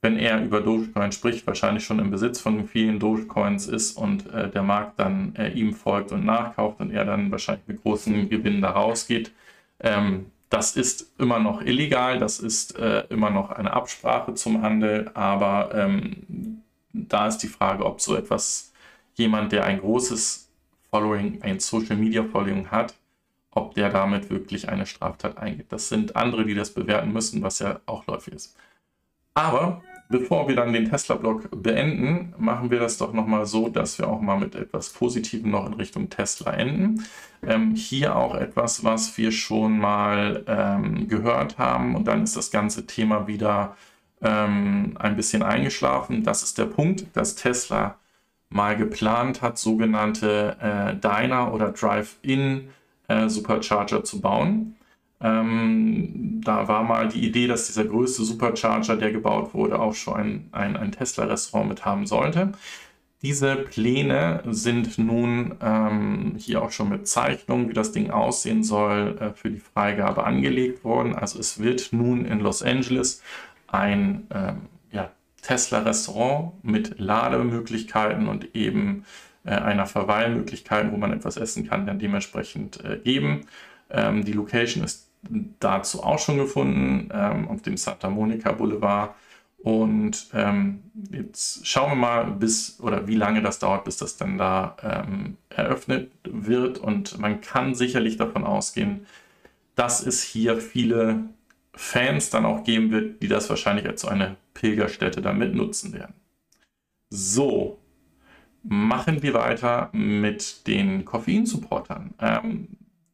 [0.00, 4.48] wenn er über Dogecoin spricht, wahrscheinlich schon im Besitz von vielen Dogecoins ist und äh,
[4.48, 8.62] der Markt dann äh, ihm folgt und nachkauft und er dann wahrscheinlich mit großen Gewinnen
[8.62, 9.32] da rausgeht.
[9.80, 15.10] Ähm, das ist immer noch illegal, das ist äh, immer noch eine Absprache zum Handel,
[15.14, 18.72] aber ähm, da ist die Frage, ob so etwas
[19.14, 20.48] jemand, der ein großes
[20.90, 22.94] Following, ein Social Media Following hat,
[23.50, 25.66] ob der damit wirklich eine Straftat eingeht.
[25.70, 28.56] Das sind andere, die das bewerten müssen, was ja auch läufig ist.
[29.34, 34.08] Aber bevor wir dann den Tesla-Blog beenden, machen wir das doch nochmal so, dass wir
[34.08, 37.04] auch mal mit etwas Positivem noch in Richtung Tesla enden.
[37.46, 42.50] Ähm, hier auch etwas, was wir schon mal ähm, gehört haben und dann ist das
[42.50, 43.76] ganze Thema wieder
[44.22, 46.24] ähm, ein bisschen eingeschlafen.
[46.24, 47.98] Das ist der Punkt, dass Tesla
[48.50, 52.70] mal geplant hat, sogenannte äh, Diner oder Drive-In
[53.08, 54.77] äh, Supercharger zu bauen.
[55.20, 60.14] Ähm, da war mal die Idee, dass dieser größte Supercharger, der gebaut wurde, auch schon
[60.14, 62.52] ein, ein, ein Tesla-Restaurant mit haben sollte.
[63.22, 69.18] Diese Pläne sind nun ähm, hier auch schon mit Zeichnungen, wie das Ding aussehen soll,
[69.20, 71.16] äh, für die Freigabe angelegt worden.
[71.16, 73.20] Also es wird nun in Los Angeles
[73.66, 75.10] ein ähm, ja,
[75.42, 79.04] Tesla-Restaurant mit Lademöglichkeiten und eben
[79.44, 83.46] äh, einer Verweilmöglichkeit, wo man etwas essen kann, dann dementsprechend äh, geben.
[83.90, 85.07] Ähm, die Location ist
[85.60, 89.14] dazu auch schon gefunden ähm, auf dem Santa Monica Boulevard.
[89.58, 94.38] Und ähm, jetzt schauen wir mal, bis oder wie lange das dauert, bis das dann
[94.38, 96.78] da ähm, eröffnet wird.
[96.78, 99.06] Und man kann sicherlich davon ausgehen,
[99.74, 101.24] dass es hier viele
[101.74, 106.14] Fans dann auch geben wird, die das wahrscheinlich als so eine Pilgerstätte damit nutzen werden.
[107.10, 107.78] So,
[108.62, 112.68] machen wir weiter mit den Koffein-Supportern, ähm,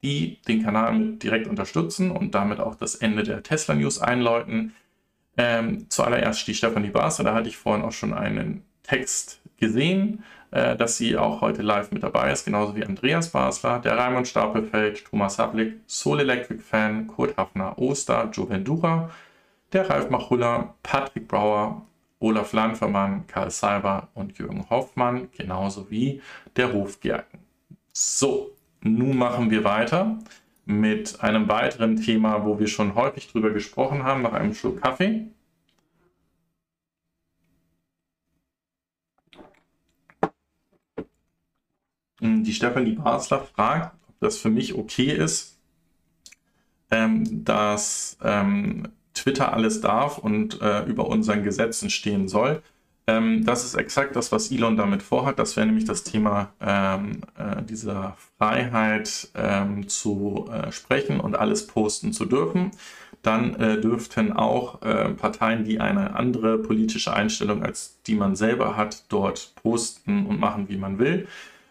[0.04, 4.74] die den Kanal direkt unterstützen und damit auch das Ende der Tesla News einläuten.
[5.36, 10.76] Ähm, zuallererst die Stefanie Basler, da hatte ich vorhin auch schon einen Text gesehen, äh,
[10.76, 15.06] dass sie auch heute live mit dabei ist, genauso wie Andreas Basler, der Raimund Stapelfeld,
[15.06, 19.10] Thomas Havlik, Soul Electric Fan, Kurt Hafner, Oster, Joe Vendura,
[19.72, 21.82] der Ralf Machulla, Patrick Brauer,
[22.20, 26.20] Olaf Landvermann, Karl Seiber und Jürgen Hoffmann, genauso wie
[26.56, 27.40] der Hofgerken.
[27.92, 28.53] So,
[28.84, 30.18] nun machen wir weiter
[30.66, 35.26] mit einem weiteren Thema, wo wir schon häufig drüber gesprochen haben, nach einem Schluck Kaffee.
[42.20, 45.58] Die Stefanie Basler fragt, ob das für mich okay ist,
[46.90, 52.62] ähm, dass ähm, Twitter alles darf und äh, über unseren Gesetzen stehen soll.
[53.06, 55.38] Ähm, das ist exakt das, was Elon damit vorhat.
[55.38, 61.66] Das wäre nämlich das Thema ähm, äh, dieser Freiheit ähm, zu äh, sprechen und alles
[61.66, 62.70] posten zu dürfen.
[63.22, 68.76] Dann äh, dürften auch äh, Parteien, die eine andere politische Einstellung als die man selber
[68.76, 71.26] hat, dort posten und machen, wie man will.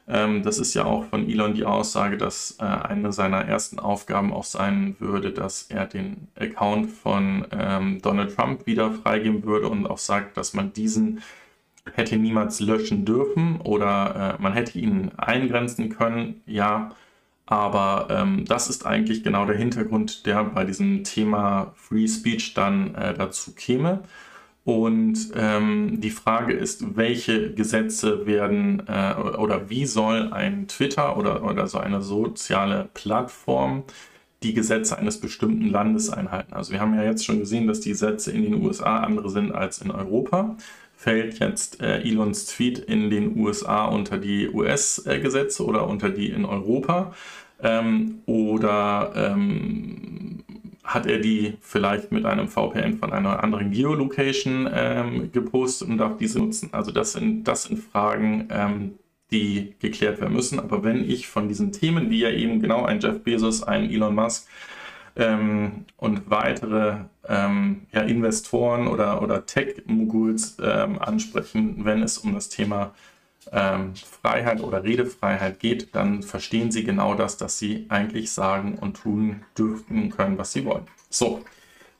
[0.08, 4.34] Ähm, das ist ja auch von Elon die Aussage, dass äh, eine seiner ersten Aufgaben
[4.34, 9.88] auch sein würde, dass er den Account von ähm, Donald Trump wieder freigeben würde und
[9.88, 11.22] auch sagt, dass man diesen
[11.94, 16.92] hätte niemals löschen dürfen oder äh, man hätte ihn eingrenzen können, ja.
[17.46, 22.96] Aber ähm, das ist eigentlich genau der Hintergrund, der bei diesem Thema Free Speech dann
[22.96, 24.04] äh, dazu käme.
[24.66, 31.44] Und ähm, die Frage ist, welche Gesetze werden äh, oder wie soll ein Twitter oder,
[31.44, 33.84] oder so eine soziale Plattform
[34.42, 36.54] die Gesetze eines bestimmten Landes einhalten?
[36.54, 39.52] Also wir haben ja jetzt schon gesehen, dass die Gesetze in den USA andere sind
[39.52, 40.56] als in Europa.
[40.96, 46.46] Fällt jetzt äh, Elons Tweet in den USA unter die US-Gesetze oder unter die in
[46.46, 47.14] Europa?
[47.62, 50.43] Ähm, oder ähm,
[50.84, 56.18] hat er die vielleicht mit einem VPN von einer anderen Geolocation ähm, gepostet und darf
[56.18, 56.70] diese nutzen.
[56.74, 59.00] Also das sind, das sind Fragen, ähm,
[59.32, 60.60] die geklärt werden müssen.
[60.60, 64.14] Aber wenn ich von diesen Themen, wie ja eben genau ein Jeff Bezos, ein Elon
[64.14, 64.48] Musk
[65.16, 72.50] ähm, und weitere ähm, ja, Investoren oder, oder Tech-Moguls ähm, ansprechen, wenn es um das
[72.50, 72.94] Thema
[73.52, 78.98] ähm, Freiheit oder Redefreiheit geht, dann verstehen sie genau das, dass sie eigentlich sagen und
[78.98, 80.86] tun dürfen können, was sie wollen.
[81.10, 81.44] So,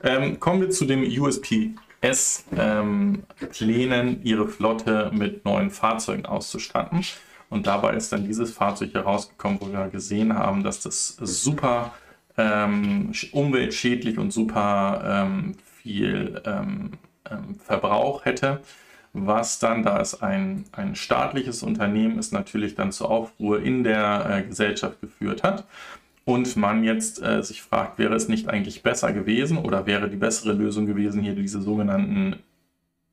[0.02, 7.06] ähm, kommen wir zu dem USPS ähm, Plänen, ihre Flotte mit neuen Fahrzeugen auszustatten.
[7.50, 11.94] Und dabei ist dann dieses Fahrzeug herausgekommen, wo wir gesehen haben, dass das super
[12.36, 16.42] ähm, umweltschädlich und super ähm, viel
[17.66, 18.62] Verbrauch hätte
[19.14, 24.26] was dann, da es ein, ein staatliches Unternehmen ist, natürlich dann zur Aufruhr in der
[24.30, 25.66] äh, Gesellschaft geführt hat.
[26.26, 30.16] Und man jetzt äh, sich fragt, wäre es nicht eigentlich besser gewesen oder wäre die
[30.16, 32.38] bessere Lösung gewesen, hier diese sogenannten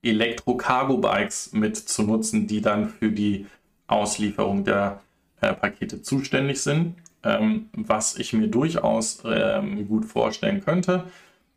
[0.03, 3.47] Elektro-Cargo-Bikes mit zu nutzen, die dann für die
[3.89, 5.01] Auslieferung der
[5.41, 6.95] äh, Pakete zuständig sind.
[7.23, 11.05] Ähm, was ich mir durchaus ähm, gut vorstellen könnte,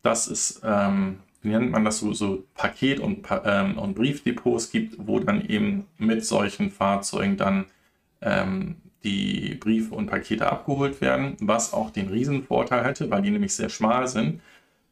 [0.01, 4.95] das ist ähm, wie nennt man das so, so Paket- und, ähm, und Briefdepots gibt,
[4.97, 7.65] wo dann eben mit solchen Fahrzeugen dann
[8.21, 13.53] ähm, die Briefe und Pakete abgeholt werden, was auch den Riesenvorteil hätte, weil die nämlich
[13.53, 14.41] sehr schmal sind,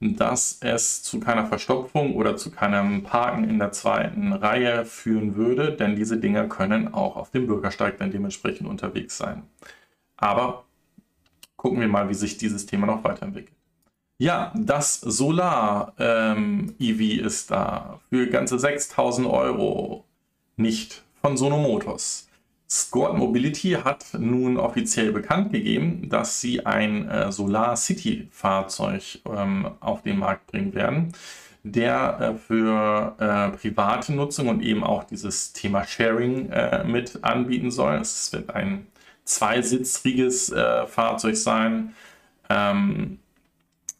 [0.02, 5.72] dass es zu keiner Verstopfung oder zu keinem Parken in der zweiten Reihe führen würde,
[5.72, 9.44] denn diese Dinger können auch auf dem Bürgersteig dann dementsprechend unterwegs sein.
[10.18, 10.66] Aber
[11.56, 13.56] gucken wir mal, wie sich dieses Thema noch weiterentwickelt.
[14.22, 20.06] Ja, das Solar ähm, EV ist da für ganze 6000 Euro.
[20.58, 22.30] Nicht von Sono Motors.
[22.70, 29.72] Squad Mobility hat nun offiziell bekannt gegeben, dass sie ein äh, Solar City Fahrzeug ähm,
[29.80, 31.14] auf den Markt bringen werden,
[31.64, 37.72] der äh, für äh, private Nutzung und eben auch dieses Thema Sharing äh, mit anbieten
[37.72, 37.96] soll.
[37.96, 38.86] Es wird ein
[39.24, 41.96] zweisitzriges äh, Fahrzeug sein.
[42.52, 43.18] Ähm,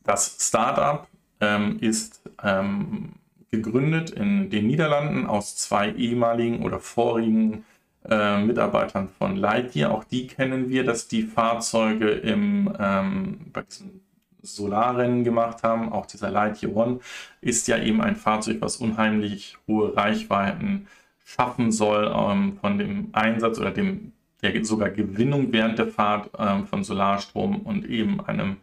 [0.04, 1.08] das Startup
[1.40, 3.14] ähm, ist ähm,
[3.52, 7.66] gegründet in den Niederlanden aus zwei ehemaligen oder vorigen
[8.10, 9.92] äh, Mitarbeitern von Lightyear.
[9.92, 14.02] Auch die kennen wir, dass die Fahrzeuge im, ähm, bei diesem
[14.42, 15.92] Solarrennen gemacht haben.
[15.92, 17.00] Auch dieser Lightyear One
[17.42, 20.88] ist ja eben ein Fahrzeug, was unheimlich hohe Reichweiten
[21.24, 26.66] schaffen soll ähm, von dem Einsatz oder dem der sogar Gewinnung während der Fahrt ähm,
[26.66, 28.58] von Solarstrom und eben einem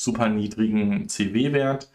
[0.00, 1.90] super niedrigen CW-Wert.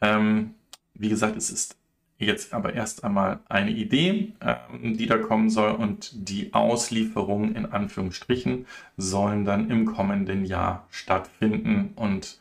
[0.00, 0.54] Ähm,
[0.94, 1.76] wie gesagt, es ist
[2.18, 7.66] jetzt aber erst einmal eine Idee, ähm, die da kommen soll und die Auslieferungen in
[7.66, 12.38] Anführungsstrichen sollen dann im kommenden Jahr stattfinden und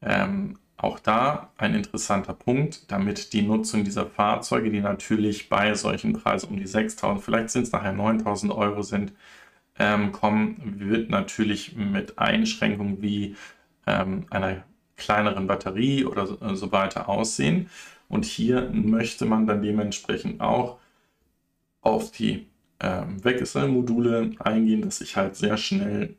[0.00, 6.14] ähm, auch da ein interessanter Punkt, damit die Nutzung dieser Fahrzeuge, die natürlich bei solchen
[6.14, 9.12] Preisen um die 6.000, vielleicht sind es nachher 9.000 Euro sind,
[9.78, 13.36] ähm, kommen, wird natürlich mit Einschränkungen wie
[13.86, 14.64] ähm, einer
[14.96, 17.70] kleineren Batterie oder so, äh, so weiter aussehen.
[18.08, 20.78] Und hier möchte man dann dementsprechend auch
[21.80, 22.46] auf die
[22.80, 26.16] ähm, Wechselmodule eingehen, dass ich halt sehr schnell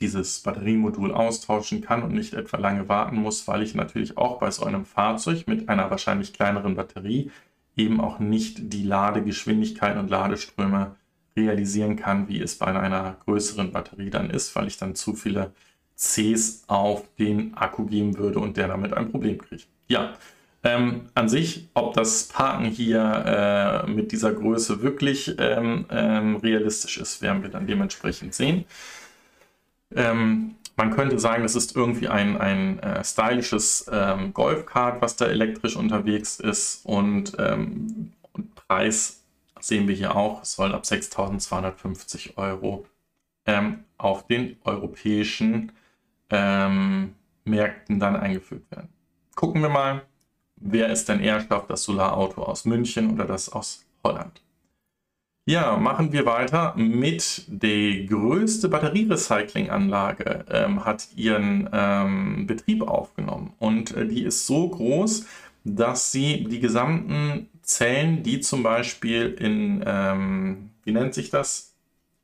[0.00, 4.50] dieses Batteriemodul austauschen kann und nicht etwa lange warten muss, weil ich natürlich auch bei
[4.50, 7.30] so einem Fahrzeug mit einer wahrscheinlich kleineren Batterie
[7.76, 10.96] eben auch nicht die Ladegeschwindigkeit und Ladeströme
[11.36, 15.52] realisieren kann, wie es bei einer größeren Batterie dann ist, weil ich dann zu viele
[16.00, 19.66] Cs auf den Akku geben würde und der damit ein Problem kriegt.
[19.88, 20.14] Ja,
[20.62, 26.98] ähm, an sich, ob das Parken hier äh, mit dieser Größe wirklich ähm, ähm, realistisch
[26.98, 28.64] ist, werden wir dann dementsprechend sehen.
[29.94, 35.26] Ähm, man könnte sagen, das ist irgendwie ein, ein äh, stylisches ähm, Golfkart, was da
[35.26, 39.22] elektrisch unterwegs ist und, ähm, und Preis
[39.60, 42.86] sehen wir hier auch, soll ab 6.250 Euro
[43.98, 45.72] auf den europäischen
[46.30, 47.14] ähm,
[47.44, 48.88] Märkten dann eingeführt werden.
[49.34, 50.02] Gucken wir mal,
[50.56, 54.42] wer es denn eher schafft, das Solarauto aus München oder das aus Holland.
[55.46, 63.96] Ja, machen wir weiter mit der größte Batterierecyclinganlage ähm, hat ihren ähm, Betrieb aufgenommen und
[63.96, 65.26] äh, die ist so groß,
[65.64, 71.74] dass sie die gesamten Zellen, die zum Beispiel in, ähm, wie nennt sich das,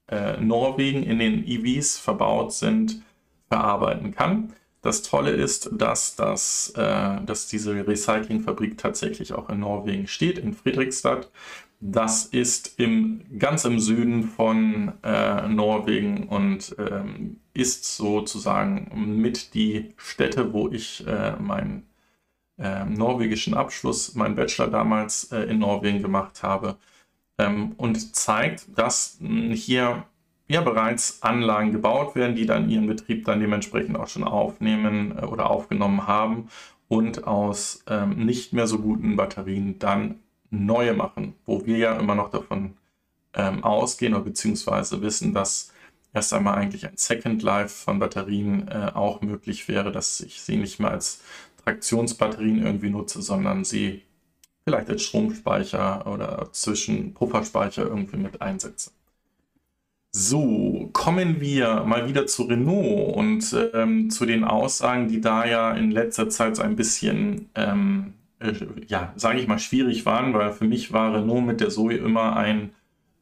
[0.08, 3.02] äh, Norwegen in den EVs verbaut sind,
[3.48, 4.52] verarbeiten kann.
[4.82, 10.54] Das Tolle ist, dass, das, äh, dass diese Recyclingfabrik tatsächlich auch in Norwegen steht, in
[10.54, 11.30] Friedrichstadt.
[11.80, 19.92] Das ist im, ganz im Süden von äh, Norwegen und ähm, ist sozusagen mit die
[19.96, 21.86] Stätte, wo ich äh, meinen
[22.58, 26.76] äh, norwegischen Abschluss, meinen Bachelor damals äh, in Norwegen gemacht habe.
[27.38, 30.04] Ähm, und zeigt, dass hier
[30.48, 35.24] ja bereits Anlagen gebaut werden, die dann ihren Betrieb dann dementsprechend auch schon aufnehmen äh,
[35.24, 36.48] oder aufgenommen haben
[36.88, 42.14] und aus ähm, nicht mehr so guten Batterien dann neue machen, wo wir ja immer
[42.14, 42.76] noch davon
[43.34, 45.72] ähm, ausgehen oder beziehungsweise wissen, dass
[46.14, 50.56] erst einmal eigentlich ein Second Life von Batterien äh, auch möglich wäre, dass ich sie
[50.56, 51.22] nicht mehr als
[51.64, 54.02] Traktionsbatterien irgendwie nutze, sondern sie
[54.64, 58.90] vielleicht als Stromspeicher oder zwischen Pufferspeicher irgendwie mit einsetze.
[60.18, 65.72] So, kommen wir mal wieder zu Renault und ähm, zu den Aussagen, die da ja
[65.74, 68.54] in letzter Zeit so ein bisschen, ähm, äh,
[68.88, 72.34] ja, sage ich mal, schwierig waren, weil für mich war Renault mit der Zoe immer
[72.34, 72.70] ein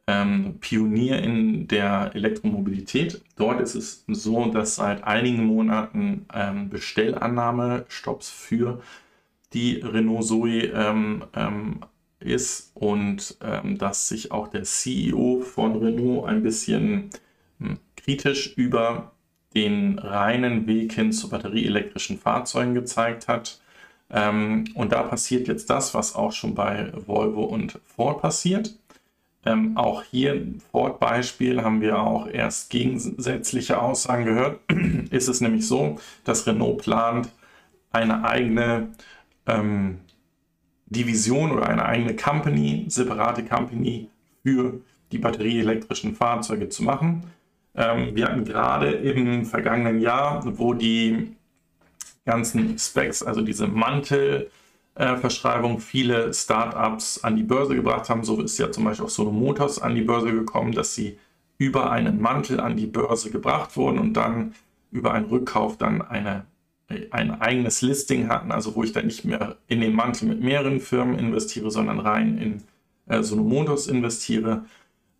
[0.07, 3.23] ähm, Pionier in der Elektromobilität.
[3.35, 8.81] Dort ist es so, dass seit einigen Monaten ähm, Bestellannahme-Stopps für
[9.53, 11.81] die Renault Zoe ähm, ähm
[12.25, 17.10] ist und ähm, dass sich auch der CEO von Renault ein bisschen
[17.58, 19.12] hm, kritisch über
[19.54, 23.60] den reinen Weg hin zu batterieelektrischen Fahrzeugen gezeigt hat.
[24.10, 28.75] Ähm, und da passiert jetzt das, was auch schon bei Volvo und Ford passiert.
[29.46, 34.60] Ähm, auch hier Ford-Beispiel haben wir auch erst gegensätzliche Aussagen gehört.
[35.10, 37.29] ist es nämlich so, dass Renault plant,
[37.92, 38.88] eine eigene
[39.46, 40.00] ähm,
[40.87, 44.09] Division oder eine eigene Company, separate Company
[44.43, 44.81] für
[45.13, 47.25] die batterieelektrischen Fahrzeuge zu machen.
[47.75, 51.35] Ähm, wir hatten gerade im vergangenen Jahr, wo die
[52.25, 58.25] ganzen Specs, also diese Mantelverschreibung, viele Startups an die Börse gebracht haben.
[58.25, 61.19] So ist ja zum Beispiel auch Sono Motors an die Börse gekommen, dass sie
[61.59, 64.55] über einen Mantel an die Börse gebracht wurden und dann
[64.91, 66.47] über einen Rückkauf dann eine,
[67.11, 70.81] ein eigenes Listing hatten, also wo ich dann nicht mehr in den Mantel mit mehreren
[70.81, 72.63] Firmen investiere, sondern rein in
[73.07, 74.65] äh, Sono Motors investiere.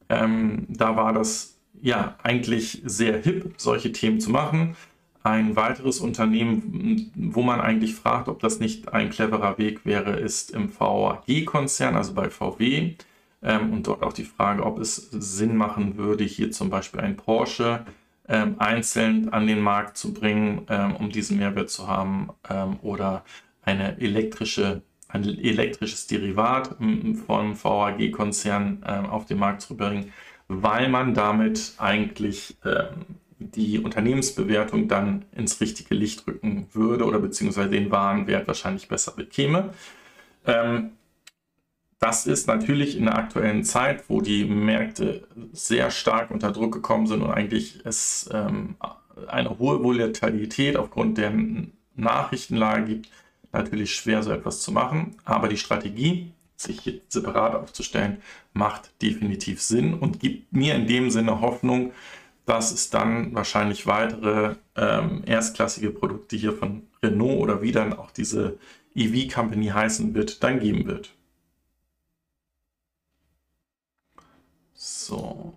[0.09, 4.77] Ähm, da war das ja eigentlich sehr hip, solche Themen zu machen.
[5.23, 10.51] Ein weiteres Unternehmen, wo man eigentlich fragt, ob das nicht ein cleverer Weg wäre, ist
[10.51, 12.95] im VAG-Konzern, also bei VW.
[13.43, 17.17] Ähm, und dort auch die Frage, ob es Sinn machen würde, hier zum Beispiel ein
[17.17, 17.85] Porsche
[18.29, 23.25] ähm, einzeln an den Markt zu bringen, ähm, um diesen Mehrwert zu haben, ähm, oder
[23.62, 26.77] eine elektrische, ein elektrisches Derivat
[27.27, 30.12] vom VAG-Konzern ähm, auf den Markt zu bringen,
[30.49, 33.05] weil man damit eigentlich ähm,
[33.39, 39.70] die Unternehmensbewertung dann ins richtige Licht rücken würde oder beziehungsweise den Warenwert wahrscheinlich besser bekäme.
[40.47, 40.93] Ähm,
[42.05, 47.07] das ist natürlich in der aktuellen Zeit, wo die Märkte sehr stark unter Druck gekommen
[47.07, 48.76] sind und eigentlich es ähm,
[49.26, 51.32] eine hohe Volatilität aufgrund der
[51.96, 53.09] Nachrichtenlage gibt,
[53.52, 55.16] natürlich schwer so etwas zu machen.
[55.24, 58.18] Aber die Strategie, sich separat aufzustellen,
[58.52, 61.92] macht definitiv Sinn und gibt mir in dem Sinne Hoffnung,
[62.44, 68.11] dass es dann wahrscheinlich weitere ähm, erstklassige Produkte hier von Renault oder wie dann auch
[68.11, 68.59] diese
[68.94, 71.14] EV-Company heißen wird, dann geben wird.
[74.87, 75.55] So,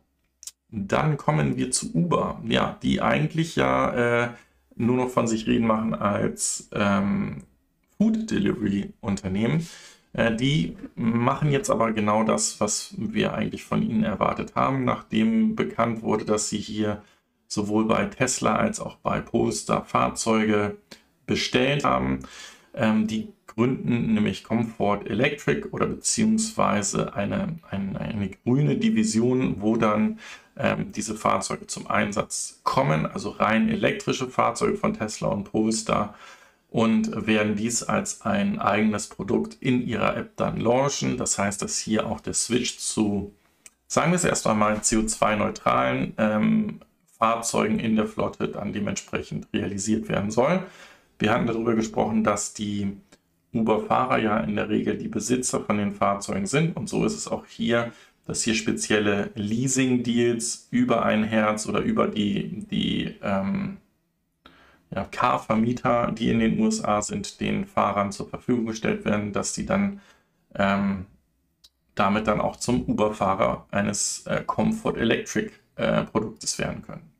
[0.69, 4.29] dann kommen wir zu Uber, ja, die eigentlich ja äh,
[4.77, 7.43] nur noch von sich reden machen als ähm,
[7.97, 9.67] Food Delivery Unternehmen.
[10.13, 15.57] Äh, die machen jetzt aber genau das, was wir eigentlich von ihnen erwartet haben, nachdem
[15.57, 17.03] bekannt wurde, dass sie hier
[17.49, 20.77] sowohl bei Tesla als auch bei Polestar Fahrzeuge
[21.25, 22.19] bestellt haben.
[22.73, 23.27] Ähm, die
[23.57, 30.19] gründen nämlich Comfort Electric oder beziehungsweise eine, eine, eine grüne Division, wo dann
[30.55, 36.13] ähm, diese Fahrzeuge zum Einsatz kommen, also rein elektrische Fahrzeuge von Tesla und Polestar
[36.69, 41.17] und werden dies als ein eigenes Produkt in ihrer App dann launchen.
[41.17, 43.33] Das heißt, dass hier auch der Switch zu,
[43.87, 46.79] sagen wir es erst einmal, CO2-neutralen ähm,
[47.17, 50.61] Fahrzeugen in der Flotte dann dementsprechend realisiert werden soll.
[51.17, 52.97] Wir hatten darüber gesprochen, dass die
[53.53, 57.27] Uber-Fahrer ja in der Regel die Besitzer von den Fahrzeugen sind und so ist es
[57.27, 57.91] auch hier,
[58.25, 63.77] dass hier spezielle Leasing-Deals über ein Herz oder über die, die ähm,
[64.93, 69.65] ja, Car-Vermieter, die in den USA sind, den Fahrern zur Verfügung gestellt werden, dass sie
[69.65, 70.01] dann
[70.55, 71.05] ähm,
[71.95, 77.16] damit dann auch zum Uber-Fahrer eines äh, Comfort Electric äh, Produktes werden können.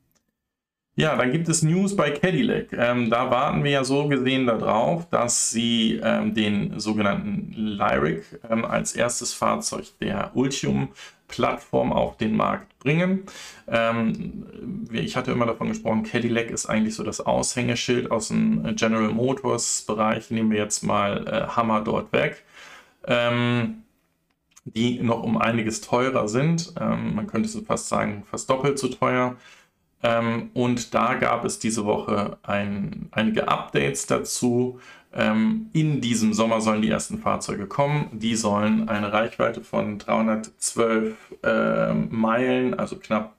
[0.98, 2.72] Ja, dann gibt es News bei Cadillac.
[2.72, 8.64] Ähm, da warten wir ja so gesehen darauf, dass sie ähm, den sogenannten Lyric ähm,
[8.64, 10.88] als erstes Fahrzeug der Ultium
[11.28, 13.22] Plattform auf den Markt bringen.
[13.68, 19.10] Ähm, ich hatte immer davon gesprochen, Cadillac ist eigentlich so das Aushängeschild aus dem General
[19.10, 20.32] Motors Bereich.
[20.32, 22.42] Nehmen wir jetzt mal äh, Hammer dort weg.
[23.06, 23.84] Ähm,
[24.64, 26.72] die noch um einiges teurer sind.
[26.80, 29.36] Ähm, man könnte so fast sagen, fast doppelt so teuer.
[30.02, 34.80] Ähm, und da gab es diese Woche ein, einige Updates dazu.
[35.12, 38.08] Ähm, in diesem Sommer sollen die ersten Fahrzeuge kommen.
[38.12, 43.34] Die sollen eine Reichweite von 312 äh, Meilen, also knapp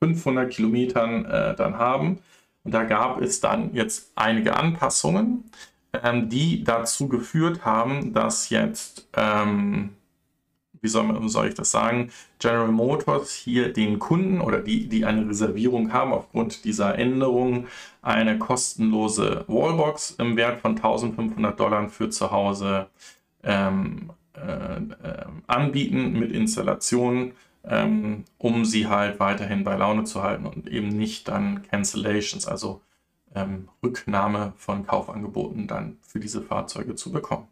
[0.00, 2.18] 500 Kilometern, äh, dann haben.
[2.64, 5.44] Und da gab es dann jetzt einige Anpassungen,
[6.02, 9.90] ähm, die dazu geführt haben, dass jetzt ähm,
[10.82, 15.28] wie soll, soll, ich das sagen, General Motors hier den Kunden oder die, die eine
[15.28, 17.68] Reservierung haben aufgrund dieser Änderung,
[18.02, 22.88] eine kostenlose Wallbox im Wert von 1500 Dollar für zu Hause
[23.44, 27.32] ähm, äh, äh, anbieten mit Installation,
[27.64, 32.80] ähm, um sie halt weiterhin bei Laune zu halten und eben nicht dann Cancellations, also
[33.34, 37.46] ähm, Rücknahme von Kaufangeboten dann für diese Fahrzeuge zu bekommen.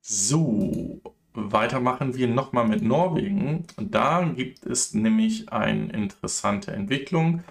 [0.00, 1.00] So,
[1.36, 3.64] Weitermachen wir nochmal mit Norwegen.
[3.76, 7.44] Da gibt es nämlich eine interessante Entwicklung.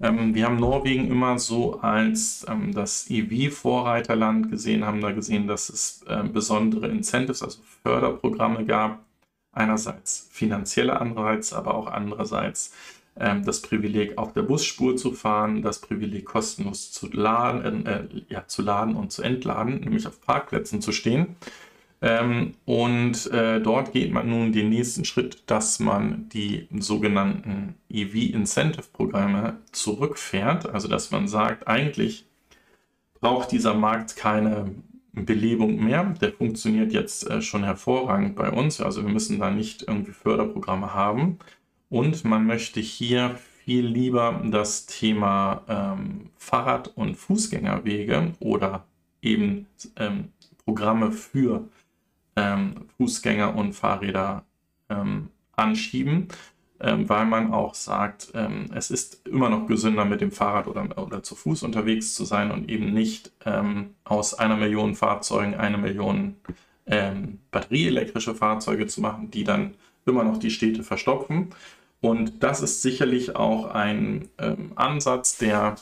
[0.00, 5.68] Ähm, wir haben Norwegen immer so als ähm, das EV-Vorreiterland gesehen, haben da gesehen, dass
[5.68, 9.04] es äh, besondere Incentives, also Förderprogramme gab.
[9.52, 12.72] Einerseits finanzielle Anreize, aber auch andererseits
[13.18, 18.46] ähm, das Privileg auf der Busspur zu fahren, das Privileg kostenlos zu laden, äh, ja,
[18.46, 21.36] zu laden und zu entladen, nämlich auf Parkplätzen zu stehen.
[22.00, 29.58] Ähm, und äh, dort geht man nun den nächsten Schritt, dass man die sogenannten EV-Incentive-Programme
[29.72, 30.68] zurückfährt.
[30.68, 32.26] Also dass man sagt, eigentlich
[33.20, 34.74] braucht dieser Markt keine
[35.12, 36.04] Belebung mehr.
[36.20, 38.80] Der funktioniert jetzt äh, schon hervorragend bei uns.
[38.80, 41.38] Also wir müssen da nicht irgendwie Förderprogramme haben.
[41.90, 48.84] Und man möchte hier viel lieber das Thema ähm, Fahrrad- und Fußgängerwege oder
[49.20, 50.28] eben ähm,
[50.64, 51.68] Programme für
[52.38, 54.44] ähm, Fußgänger und Fahrräder
[54.88, 56.28] ähm, anschieben,
[56.80, 60.86] ähm, weil man auch sagt, ähm, es ist immer noch gesünder mit dem Fahrrad oder,
[60.98, 65.78] oder zu Fuß unterwegs zu sein und eben nicht ähm, aus einer Million Fahrzeugen eine
[65.78, 66.36] Million
[67.50, 69.74] batterieelektrische Fahrzeuge zu machen, die dann
[70.06, 71.50] immer noch die Städte verstopfen.
[72.00, 75.76] Und das ist sicherlich auch ein ähm, Ansatz, der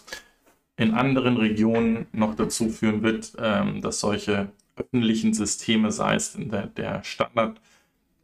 [0.77, 6.67] in anderen Regionen noch dazu führen wird, ähm, dass solche öffentlichen Systeme, sei es der,
[6.67, 7.61] der Standard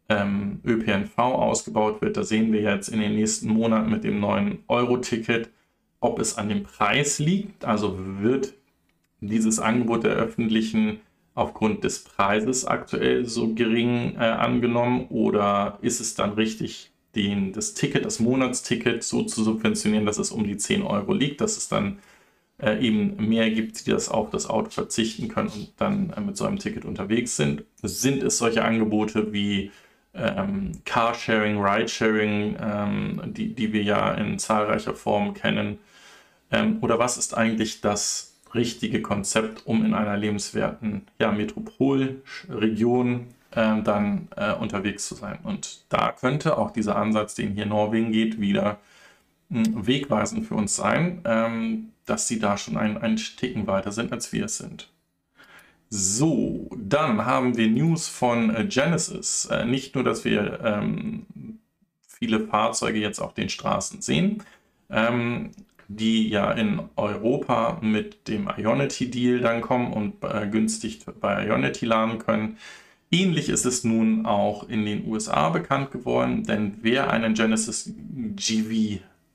[0.09, 2.17] ähm, ÖPNV ausgebaut wird.
[2.17, 5.51] Da sehen wir jetzt in den nächsten Monaten mit dem neuen Euro-Ticket,
[6.01, 7.65] ob es an dem Preis liegt.
[7.65, 8.55] Also wird
[9.21, 11.01] dieses Angebot der öffentlichen
[11.35, 17.75] aufgrund des Preises aktuell so gering äh, angenommen oder ist es dann richtig, den, das
[17.75, 21.69] Ticket, das Monatsticket so zu subventionieren, dass es um die 10 Euro liegt, dass es
[21.69, 21.99] dann
[22.63, 26.37] äh, eben mehr gibt, die das auf das Auto verzichten können und dann äh, mit
[26.37, 27.65] so einem Ticket unterwegs sind.
[27.83, 29.73] Sind es solche Angebote wie
[30.15, 35.79] ähm, Carsharing, Ridesharing, ähm, die, die wir ja in zahlreicher Form kennen?
[36.51, 43.83] Ähm, oder was ist eigentlich das richtige Konzept, um in einer lebenswerten ja, Metropolregion äh,
[43.83, 45.39] dann äh, unterwegs zu sein?
[45.43, 48.79] Und da könnte auch dieser Ansatz, den hier Norwegen geht, wieder
[49.51, 54.13] hm, wegweisend für uns sein, ähm, dass sie da schon ein, ein Ticken weiter sind,
[54.13, 54.91] als wir es sind.
[55.95, 59.47] So, dann haben wir News von äh, Genesis.
[59.51, 61.27] Äh, nicht nur, dass wir ähm,
[62.07, 64.43] viele Fahrzeuge jetzt auf den Straßen sehen,
[64.89, 65.51] ähm,
[65.89, 72.19] die ja in Europa mit dem Ionity-Deal dann kommen und äh, günstig bei Ionity laden
[72.19, 72.57] können.
[73.11, 77.93] Ähnlich ist es nun auch in den USA bekannt geworden, denn wer einen Genesis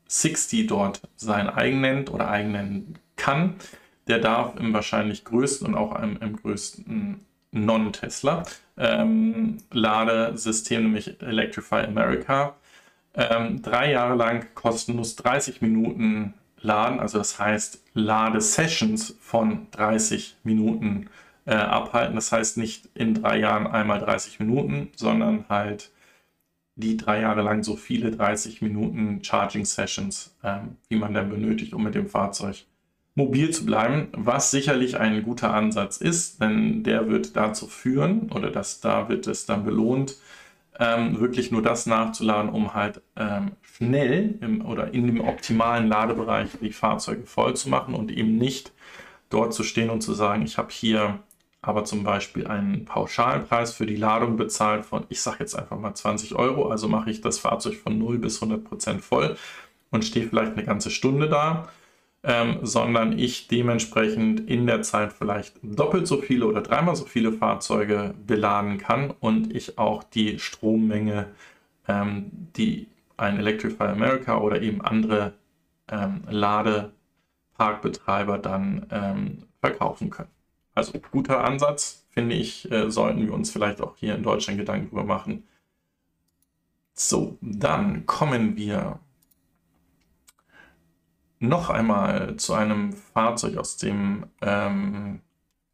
[0.09, 3.55] GV60 dort sein eigen nennt oder eigen nennen kann,
[4.07, 8.43] der darf im wahrscheinlich größten und auch im, im größten Non-Tesla
[8.77, 12.55] ähm, Ladesystem, nämlich Electrify America,
[13.15, 21.09] ähm, drei Jahre lang kostenlos 30 Minuten laden, also das heißt Ladesessions von 30 Minuten
[21.45, 22.15] äh, abhalten.
[22.15, 25.91] Das heißt nicht in drei Jahren einmal 30 Minuten, sondern halt
[26.77, 31.73] die drei Jahre lang so viele 30 Minuten Charging Sessions, ähm, wie man dann benötigt,
[31.73, 32.65] um mit dem Fahrzeug
[33.15, 38.51] mobil zu bleiben, was sicherlich ein guter Ansatz ist, denn der wird dazu führen oder
[38.51, 40.17] dass da wird es dann belohnt,
[40.79, 46.49] ähm, wirklich nur das nachzuladen, um halt ähm, schnell im, oder in dem optimalen Ladebereich
[46.61, 48.71] die Fahrzeuge voll zu machen und eben nicht
[49.31, 51.17] dort zu stehen und zu sagen, ich habe hier
[51.61, 55.93] aber zum Beispiel einen Pauschalpreis für die Ladung bezahlt von, ich sage jetzt einfach mal
[55.93, 59.37] 20 Euro, also mache ich das Fahrzeug von 0 bis 100 Prozent voll
[59.91, 61.67] und stehe vielleicht eine ganze Stunde da
[62.23, 67.31] ähm, sondern ich dementsprechend in der Zeit vielleicht doppelt so viele oder dreimal so viele
[67.31, 71.27] Fahrzeuge beladen kann und ich auch die Strommenge,
[71.87, 72.87] ähm, die
[73.17, 75.33] ein Electrify America oder eben andere
[75.89, 80.29] ähm, Ladeparkbetreiber dann ähm, verkaufen können.
[80.77, 84.85] Also guter Ansatz, finde ich, äh, sollten wir uns vielleicht auch hier in Deutschland Gedanken
[84.91, 85.43] darüber machen.
[86.93, 88.99] So, dann kommen wir
[91.39, 95.21] noch einmal zu einem Fahrzeug aus dem ähm,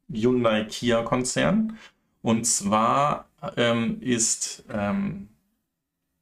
[0.10, 1.78] Hyundai Kia Konzern.
[2.22, 3.28] Und zwar
[3.58, 5.28] ähm, ist ähm,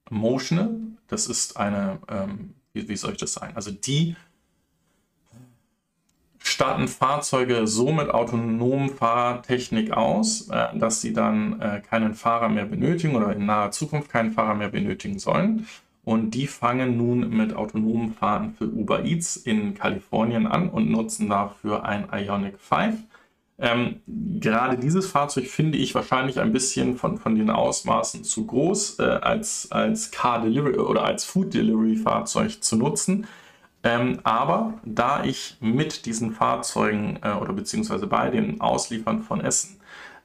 [0.10, 0.76] Motional,
[1.08, 3.56] das ist eine, ähm, wie, wie, soll ich das sagen?
[3.56, 4.16] Also die
[6.44, 12.66] starten Fahrzeuge so mit autonomen Fahrtechnik aus, äh, dass sie dann äh, keinen Fahrer mehr
[12.66, 15.68] benötigen oder in naher Zukunft keinen Fahrer mehr benötigen sollen.
[16.04, 21.30] Und die fangen nun mit autonomen Fahrten für Uber Eats in Kalifornien an und nutzen
[21.30, 22.96] dafür ein Ionic 5.
[23.60, 28.98] Ähm, gerade dieses Fahrzeug finde ich wahrscheinlich ein bisschen von, von den Ausmaßen zu groß,
[28.98, 33.28] äh, als, als Car Delivery oder als Food Delivery Fahrzeug zu nutzen.
[33.84, 39.80] Ähm, aber da ich mit diesen Fahrzeugen äh, oder beziehungsweise bei dem Ausliefern von Essen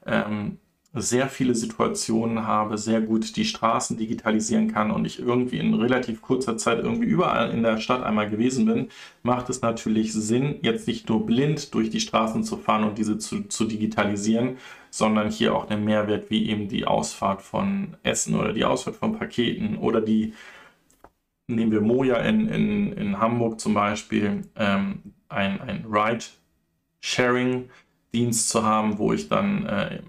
[0.05, 0.59] ähm,
[0.99, 6.23] sehr viele Situationen habe, sehr gut die Straßen digitalisieren kann und ich irgendwie in relativ
[6.23, 8.89] kurzer Zeit irgendwie überall in der Stadt einmal gewesen bin,
[9.23, 13.19] macht es natürlich Sinn, jetzt nicht nur blind durch die Straßen zu fahren und diese
[13.19, 14.57] zu, zu digitalisieren,
[14.91, 19.19] sondern hier auch einen Mehrwert wie eben die Ausfahrt von Essen oder die Ausfahrt von
[19.19, 20.33] Paketen oder die,
[21.49, 26.24] nehmen wir Moja in, in, in Hamburg zum Beispiel, ähm, ein, ein Ride
[27.01, 30.01] Sharing-Dienst zu haben, wo ich dann äh,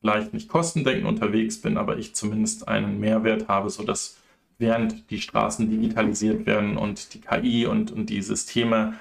[0.00, 4.18] vielleicht nicht kostendeckend unterwegs bin, aber ich zumindest einen Mehrwert habe, sodass
[4.58, 8.94] während die Straßen digitalisiert werden und die KI und, und die Systeme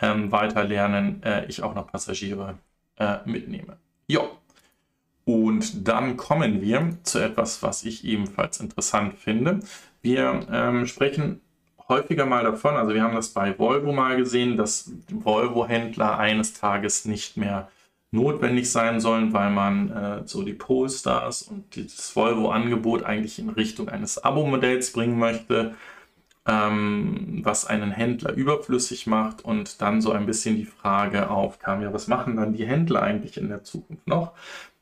[0.00, 2.58] ähm, weiterlernen, äh, ich auch noch Passagiere
[2.96, 3.76] äh, mitnehme.
[4.06, 4.30] Jo.
[5.24, 9.60] Und dann kommen wir zu etwas, was ich ebenfalls interessant finde.
[10.02, 11.40] Wir ähm, sprechen
[11.88, 17.04] häufiger mal davon, also wir haben das bei Volvo mal gesehen, dass Volvo-Händler eines Tages
[17.04, 17.68] nicht mehr
[18.10, 23.88] notwendig sein sollen, weil man äh, so die Polestars und das Volvo-Angebot eigentlich in Richtung
[23.88, 25.74] eines Abo-Modells bringen möchte,
[26.46, 31.92] ähm, was einen Händler überflüssig macht und dann so ein bisschen die Frage aufkam, ja,
[31.92, 34.32] was machen dann die Händler eigentlich in der Zukunft noch?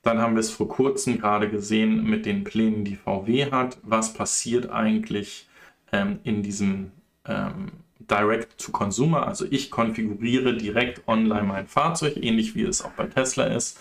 [0.03, 3.79] Dann haben wir es vor kurzem gerade gesehen mit den Plänen, die VW hat.
[3.83, 5.49] Was passiert eigentlich
[5.93, 6.93] ähm, in diesem
[7.27, 13.45] ähm, Direct-to-Consumer, also ich konfiguriere direkt online mein Fahrzeug, ähnlich wie es auch bei Tesla
[13.45, 13.79] ist,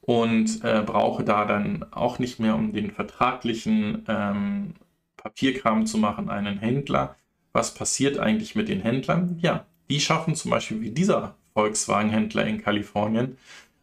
[0.00, 4.74] und äh, brauche da dann auch nicht mehr, um den vertraglichen ähm,
[5.18, 7.16] Papierkram zu machen, einen Händler.
[7.52, 9.38] Was passiert eigentlich mit den Händlern?
[9.42, 13.36] Ja, die schaffen zum Beispiel wie dieser Volkswagen-Händler in Kalifornien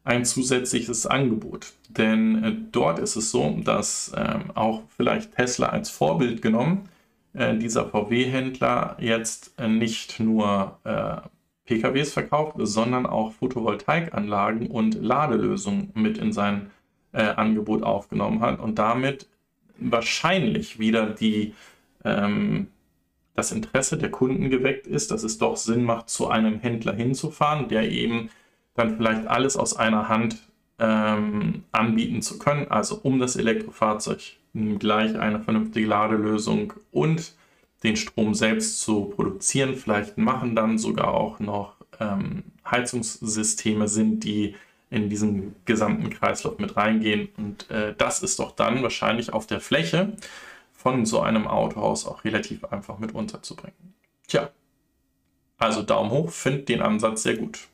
[0.06, 1.74] ein zusätzliches Angebot.
[1.90, 6.88] Denn äh, dort ist es so, dass äh, auch vielleicht Tesla als Vorbild genommen
[7.34, 11.18] äh, dieser VW-Händler jetzt äh, nicht nur äh,
[11.66, 16.70] PKWs verkauft, sondern auch Photovoltaikanlagen und Ladelösungen mit in sein
[17.12, 19.28] äh, Angebot aufgenommen hat und damit
[19.78, 21.56] wahrscheinlich wieder die,
[22.04, 22.68] ähm,
[23.34, 27.68] das Interesse der Kunden geweckt ist, dass es doch Sinn macht, zu einem Händler hinzufahren,
[27.68, 28.30] der eben
[28.76, 30.38] dann vielleicht alles aus einer Hand
[30.80, 34.22] ähm, anbieten zu können, also um das Elektrofahrzeug
[34.80, 37.34] gleich eine vernünftige Ladelösung und
[37.84, 39.76] den Strom selbst zu produzieren.
[39.76, 44.56] Vielleicht machen dann sogar auch noch ähm, Heizungssysteme Sinn, die
[44.90, 47.30] in diesen gesamten Kreislauf mit reingehen.
[47.38, 50.14] Und äh, das ist doch dann wahrscheinlich auf der Fläche
[50.74, 53.94] von so einem Autohaus auch relativ einfach mit unterzubringen.
[54.28, 54.50] Tja,
[55.58, 57.68] also Daumen hoch, finde den Ansatz sehr gut.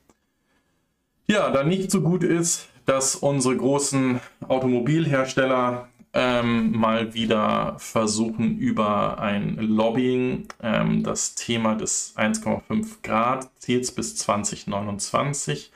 [1.27, 9.19] Ja, dann nicht so gut ist, dass unsere großen Automobilhersteller ähm, mal wieder versuchen, über
[9.19, 15.71] ein Lobbying ähm, das Thema des 1,5 Grad Ziels bis 2029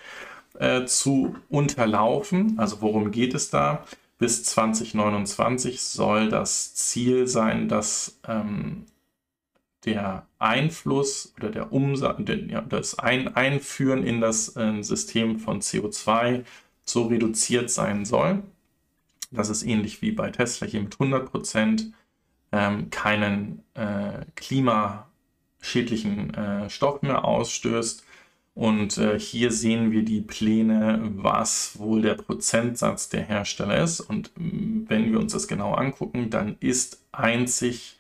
[0.60, 2.56] äh, zu unterlaufen.
[2.60, 3.86] Also worum geht es da?
[4.18, 8.86] Bis 2029 soll das Ziel sein, dass ähm,
[9.86, 16.43] der Einfluss oder der Umsatz, ja, das ein Einführen in das äh, System von CO2
[16.83, 18.43] so reduziert sein soll,
[19.31, 21.91] dass es ähnlich wie bei Tesla hier mit 100%
[22.51, 28.03] ähm, keinen äh, klimaschädlichen äh, Stoff mehr ausstößt.
[28.53, 33.99] Und äh, hier sehen wir die Pläne, was wohl der Prozentsatz der Hersteller ist.
[33.99, 37.97] Und wenn wir uns das genau angucken, dann ist einzig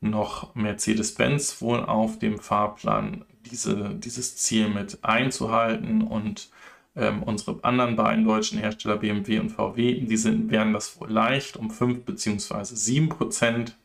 [0.00, 6.50] noch Mercedes-Benz wohl auf dem Fahrplan, diese, dieses Ziel mit einzuhalten und
[6.96, 11.56] ähm, unsere anderen beiden deutschen Hersteller BMW und VW, die sind, werden das wohl leicht
[11.56, 12.64] um 5 bzw.
[12.64, 13.76] 7 Prozent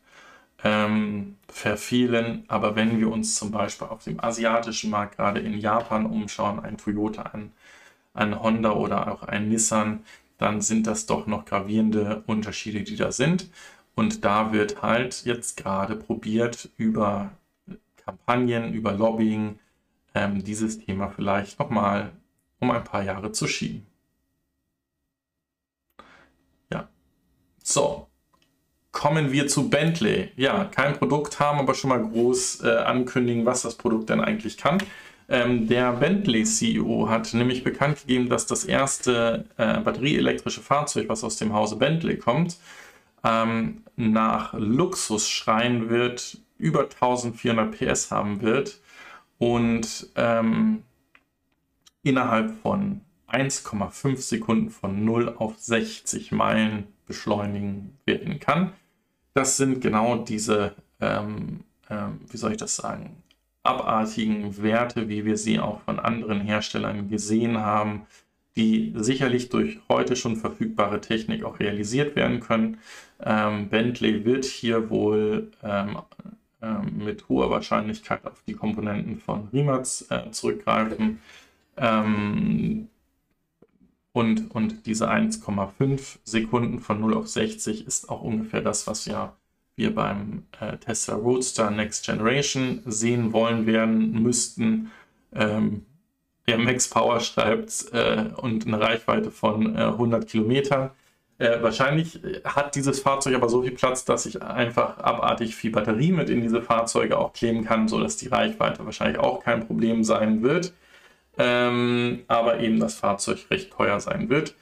[0.63, 2.45] ähm, verfehlen.
[2.47, 6.77] Aber wenn wir uns zum Beispiel auf dem asiatischen Markt, gerade in Japan, umschauen, ein
[6.77, 7.51] Toyota, ein,
[8.13, 10.03] ein Honda oder auch ein Nissan,
[10.37, 13.49] dann sind das doch noch gravierende Unterschiede, die da sind.
[14.01, 17.33] Und da wird halt jetzt gerade probiert, über
[18.03, 19.59] Kampagnen, über Lobbying,
[20.15, 22.11] ähm, dieses Thema vielleicht nochmal
[22.59, 23.85] um ein paar Jahre zu schieben.
[26.73, 26.89] Ja.
[27.63, 28.07] So.
[28.91, 30.31] Kommen wir zu Bentley.
[30.35, 34.57] Ja, kein Produkt haben, aber schon mal groß äh, ankündigen, was das Produkt denn eigentlich
[34.57, 34.79] kann.
[35.29, 41.23] Ähm, der Bentley CEO hat nämlich bekannt gegeben, dass das erste äh, batterieelektrische Fahrzeug, was
[41.23, 42.57] aus dem Hause Bentley kommt,
[43.23, 48.79] ähm, nach Luxus schreien wird, über 1400 PS haben wird
[49.37, 50.83] und ähm,
[52.03, 58.73] innerhalb von 1,5 Sekunden von 0 auf 60 Meilen beschleunigen werden kann.
[59.33, 63.23] Das sind genau diese, ähm, ähm, wie soll ich das sagen,
[63.63, 68.07] abartigen Werte, wie wir sie auch von anderen Herstellern gesehen haben,
[68.55, 72.79] die sicherlich durch heute schon verfügbare Technik auch realisiert werden können.
[73.23, 75.99] Ähm, Bentley wird hier wohl ähm,
[76.61, 81.19] ähm, mit hoher Wahrscheinlichkeit auf die Komponenten von Rimac äh, zurückgreifen.
[81.77, 82.87] Ähm,
[84.13, 89.35] und, und diese 1,5 Sekunden von 0 auf 60 ist auch ungefähr das, was ja
[89.75, 94.91] wir beim äh, Tesla Roadster Next Generation sehen wollen werden müssten.
[95.33, 95.85] Ähm,
[96.47, 100.91] der Max Power schreibt äh, und eine Reichweite von äh, 100 Kilometern.
[101.41, 106.11] Äh, wahrscheinlich hat dieses Fahrzeug aber so viel Platz, dass ich einfach abartig viel Batterie
[106.11, 110.43] mit in diese Fahrzeuge auch kleben kann, sodass die Reichweite wahrscheinlich auch kein Problem sein
[110.43, 110.71] wird.
[111.39, 114.53] Ähm, aber eben das Fahrzeug recht teuer sein wird.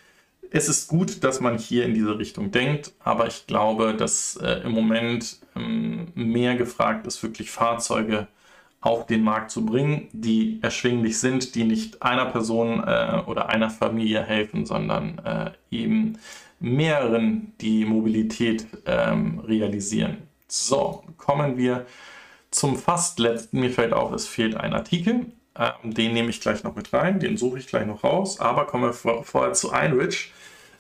[0.52, 4.62] Es ist gut, dass man hier in diese Richtung denkt, aber ich glaube, dass äh,
[4.64, 8.28] im Moment ähm, mehr gefragt ist, wirklich Fahrzeuge
[8.80, 13.70] auf den Markt zu bringen, die erschwinglich sind, die nicht einer Person äh, oder einer
[13.70, 16.18] Familie helfen, sondern äh, eben
[16.60, 20.18] mehreren die Mobilität ähm, realisieren.
[20.48, 21.86] So, kommen wir
[22.52, 23.60] zum fast letzten.
[23.60, 25.28] Mir fällt auf, es fehlt ein Artikel.
[25.56, 28.40] Ähm, den nehme ich gleich noch mit rein, den suche ich gleich noch raus.
[28.40, 30.32] Aber kommen wir vor, vorher zu Einrich.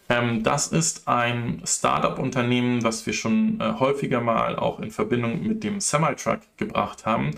[0.09, 5.63] Ähm, das ist ein Startup-Unternehmen, was wir schon äh, häufiger mal auch in Verbindung mit
[5.63, 7.31] dem Semi-Truck gebracht haben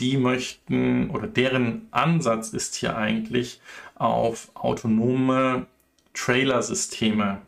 [0.00, 3.60] die möchten oder deren Ansatz ist hier eigentlich
[3.94, 5.66] auf autonome
[6.14, 7.40] Trailer-Systeme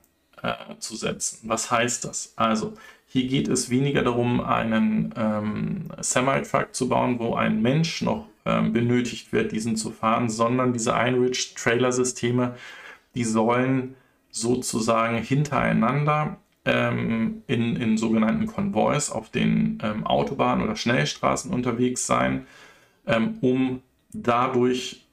[0.43, 1.49] äh, zu setzen.
[1.49, 2.33] Was heißt das?
[2.37, 2.75] Also
[3.07, 8.73] hier geht es weniger darum, einen ähm, Semi-Truck zu bauen, wo ein Mensch noch ähm,
[8.73, 12.55] benötigt wird, diesen zu fahren, sondern diese Einrich-Trailer-Systeme,
[13.15, 13.95] die sollen
[14.31, 22.47] sozusagen hintereinander ähm, in, in sogenannten Konvois auf den ähm, Autobahnen oder Schnellstraßen unterwegs sein,
[23.07, 23.83] ähm, um
[24.13, 25.06] dadurch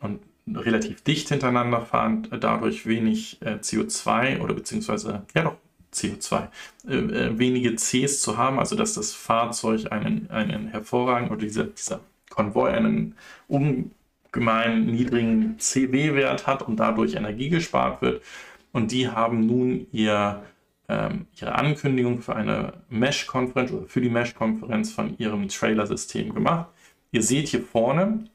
[0.48, 5.56] relativ dicht hintereinander fahrend, äh, dadurch wenig äh, CO2 oder beziehungsweise, ja doch,
[5.94, 6.48] CO2,
[6.88, 11.66] äh, äh, wenige Cs zu haben, also dass das Fahrzeug einen, einen hervorragenden oder dieser,
[11.66, 13.16] dieser Konvoi einen
[13.48, 18.24] ungemein niedrigen CW-Wert hat und dadurch Energie gespart wird.
[18.72, 20.42] Und die haben nun ihr
[20.90, 26.70] ähm, ihre Ankündigung für eine Mesh-Konferenz oder für die Mesh-Konferenz von ihrem Trailer-System gemacht.
[27.12, 28.26] Ihr seht hier vorne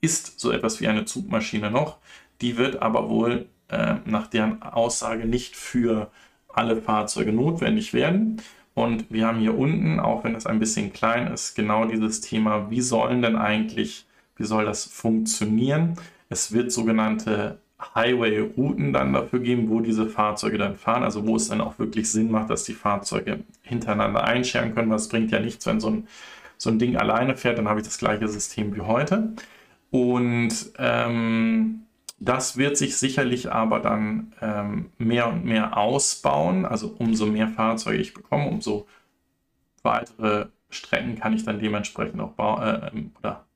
[0.00, 1.98] ist so etwas wie eine Zugmaschine noch.
[2.40, 6.10] Die wird aber wohl äh, nach deren Aussage nicht für
[6.48, 8.40] alle Fahrzeuge notwendig werden.
[8.74, 12.70] Und wir haben hier unten, auch wenn es ein bisschen klein ist, genau dieses Thema,
[12.70, 15.96] wie sollen denn eigentlich, wie soll das funktionieren?
[16.28, 17.58] Es wird sogenannte
[17.94, 22.10] Highway-Routen dann dafür geben, wo diese Fahrzeuge dann fahren, also wo es dann auch wirklich
[22.10, 24.90] Sinn macht, dass die Fahrzeuge hintereinander einscheren können.
[24.90, 26.08] Was bringt ja nichts, wenn so ein,
[26.56, 29.32] so ein Ding alleine fährt, dann habe ich das gleiche System wie heute.
[29.90, 31.82] Und ähm,
[32.20, 36.66] das wird sich sicherlich aber dann ähm, mehr und mehr ausbauen.
[36.66, 38.86] Also umso mehr Fahrzeuge ich bekomme, umso
[39.82, 43.46] weitere Strecken kann ich dann dementsprechend auch äh, oder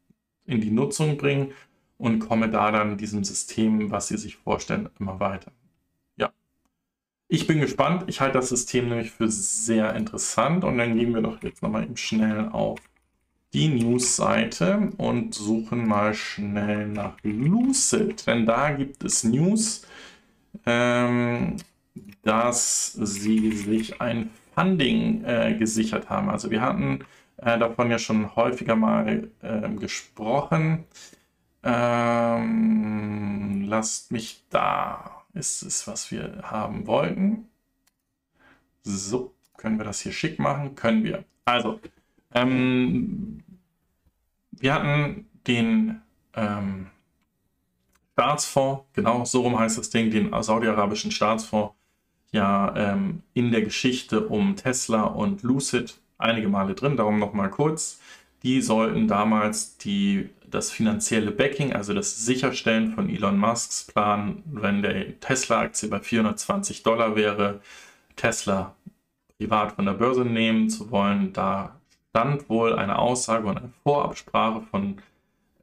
[0.47, 1.53] in die Nutzung bringen
[1.99, 5.53] und komme da dann diesem System, was Sie sich vorstellen, immer weiter.
[6.17, 6.33] Ja.
[7.29, 8.05] Ich bin gespannt.
[8.07, 11.85] Ich halte das System nämlich für sehr interessant und dann gehen wir doch jetzt nochmal
[11.85, 12.81] eben schnell auf
[13.53, 19.87] die News-Seite und suchen mal schnell nach Lucid, denn da gibt es News,
[20.67, 21.57] ähm,
[22.23, 26.31] dass sie sich ein Funding äh, gesichert haben.
[26.31, 27.01] Also wir hatten
[27.39, 30.85] äh, davon ja schon häufiger mal äh, gesprochen.
[31.63, 35.23] Ähm, lasst mich da.
[35.35, 37.49] Ist es, was wir haben wollten.
[38.83, 40.75] So, können wir das hier schick machen?
[40.75, 41.25] Können wir.
[41.47, 41.81] Also,
[42.35, 43.43] ähm,
[44.53, 46.01] wir hatten den
[46.35, 46.87] ähm,
[48.13, 51.75] Staatsfonds, genau so rum heißt das Ding, den saudi-arabischen Staatsfonds,
[52.31, 56.97] ja ähm, in der Geschichte um Tesla und Lucid einige Male drin.
[56.97, 58.01] Darum nochmal kurz.
[58.43, 64.83] Die sollten damals die das finanzielle Backing, also das Sicherstellen von Elon Musks Plan, wenn
[64.83, 67.61] der Tesla-Aktie bei 420 Dollar wäre,
[68.17, 68.75] Tesla
[69.39, 71.33] privat von der Börse nehmen zu wollen.
[71.33, 71.81] Da
[72.13, 74.99] stand wohl eine Aussage und eine Vorabsprache von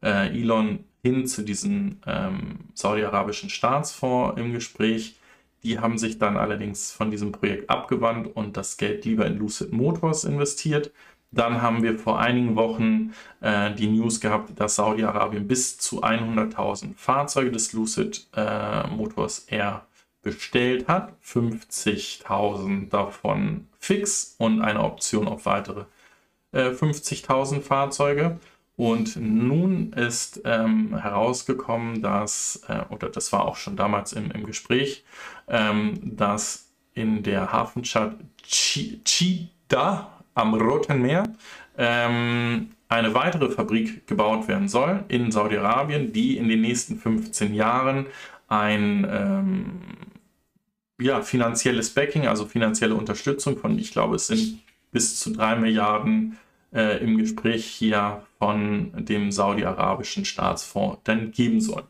[0.02, 5.16] äh, Elon hin zu diesem ähm, saudi-arabischen Staatsfonds im Gespräch.
[5.62, 9.72] Die haben sich dann allerdings von diesem Projekt abgewandt und das Geld lieber in Lucid
[9.72, 10.92] Motors investiert.
[11.32, 16.96] Dann haben wir vor einigen Wochen äh, die News gehabt, dass Saudi-Arabien bis zu 100.000
[16.96, 19.86] Fahrzeuge des Lucid äh, Motors Air
[20.24, 21.14] bestellt hat.
[21.24, 25.86] 50.000 davon fix und eine Option auf weitere
[26.52, 28.40] äh, 50.000 Fahrzeuge.
[28.76, 34.46] Und nun ist ähm, herausgekommen, dass, äh, oder das war auch schon damals im, im
[34.46, 35.04] Gespräch,
[35.50, 41.24] ähm, dass in der Hafenstadt Chida, am Roten Meer
[41.78, 48.08] ähm, eine weitere Fabrik gebaut werden soll in Saudi-Arabien, die in den nächsten 15 Jahren
[48.48, 49.82] ein ähm,
[51.00, 54.60] ja, finanzielles Backing, also finanzielle Unterstützung von, ich glaube, es sind
[54.92, 56.38] bis zu 3 Milliarden
[56.74, 61.84] äh, im Gespräch hier von dem saudi-arabischen Staatsfonds dann geben soll.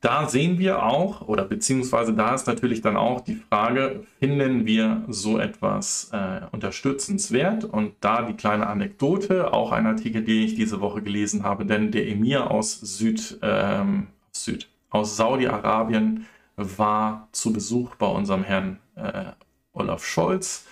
[0.00, 5.02] da sehen wir auch, oder beziehungsweise da ist natürlich dann auch die Frage, finden wir
[5.08, 7.64] so etwas äh, unterstützenswert?
[7.64, 11.90] Und da die kleine Anekdote, auch ein Artikel, den ich diese Woche gelesen habe, denn
[11.90, 19.32] der Emir aus Süd, ähm, Süd aus Saudi-Arabien war zu Besuch bei unserem Herrn äh,
[19.72, 20.66] Olaf Scholz.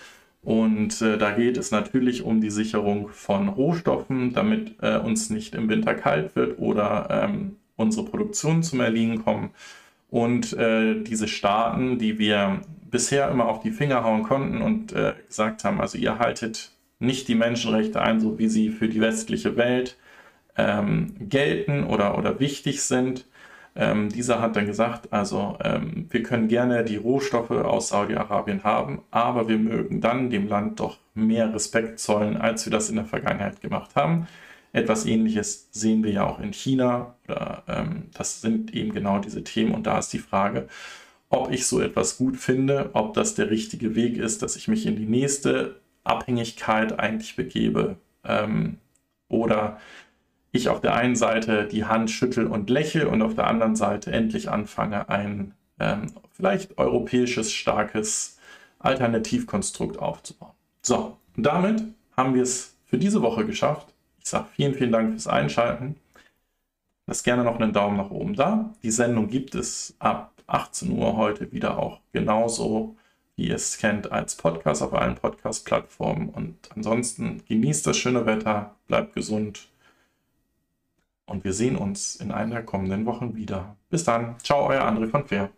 [0.45, 5.55] Und äh, da geht es natürlich um die Sicherung von Rohstoffen, damit äh, uns nicht
[5.55, 9.49] im Winter kalt wird oder ähm, unsere Produktion zum Erliegen kommen.
[10.11, 15.15] Und äh, diese Staaten, die wir bisher immer auf die Finger hauen konnten und äh,
[15.27, 19.57] gesagt haben, also ihr haltet nicht die Menschenrechte ein, so wie sie für die westliche
[19.57, 19.97] Welt
[20.57, 23.25] ähm, gelten oder, oder wichtig sind.
[23.75, 29.01] Ähm, dieser hat dann gesagt, also ähm, wir können gerne die Rohstoffe aus Saudi-Arabien haben,
[29.11, 33.05] aber wir mögen dann dem Land doch mehr Respekt zollen, als wir das in der
[33.05, 34.27] Vergangenheit gemacht haben.
[34.71, 37.15] Etwas Ähnliches sehen wir ja auch in China.
[37.27, 39.73] Oder, ähm, das sind eben genau diese Themen.
[39.73, 40.67] Und da ist die Frage,
[41.29, 44.85] ob ich so etwas gut finde, ob das der richtige Weg ist, dass ich mich
[44.85, 47.97] in die nächste Abhängigkeit eigentlich begebe.
[48.25, 48.77] Ähm,
[49.29, 49.79] oder
[50.55, 54.11] ich auf der einen Seite die Hand schüttel und lächle und auf der anderen Seite
[54.11, 58.37] endlich anfange, ein ähm, vielleicht europäisches starkes
[58.79, 60.53] Alternativkonstrukt aufzubauen.
[60.81, 61.83] So, und damit
[62.15, 63.93] haben wir es für diese Woche geschafft.
[64.19, 65.97] Ich sage vielen, vielen Dank fürs Einschalten.
[67.07, 68.73] Lasst gerne noch einen Daumen nach oben da.
[68.81, 72.95] Die Sendung gibt es ab 18 Uhr heute wieder auch genauso,
[73.35, 76.29] wie ihr es kennt, als Podcast auf allen Podcast-Plattformen.
[76.29, 79.67] Und ansonsten genießt das schöne Wetter, bleibt gesund
[81.25, 83.77] und wir sehen uns in einer der kommenden Wochen wieder.
[83.89, 84.39] Bis dann.
[84.39, 85.51] Ciao, euer André von Fair.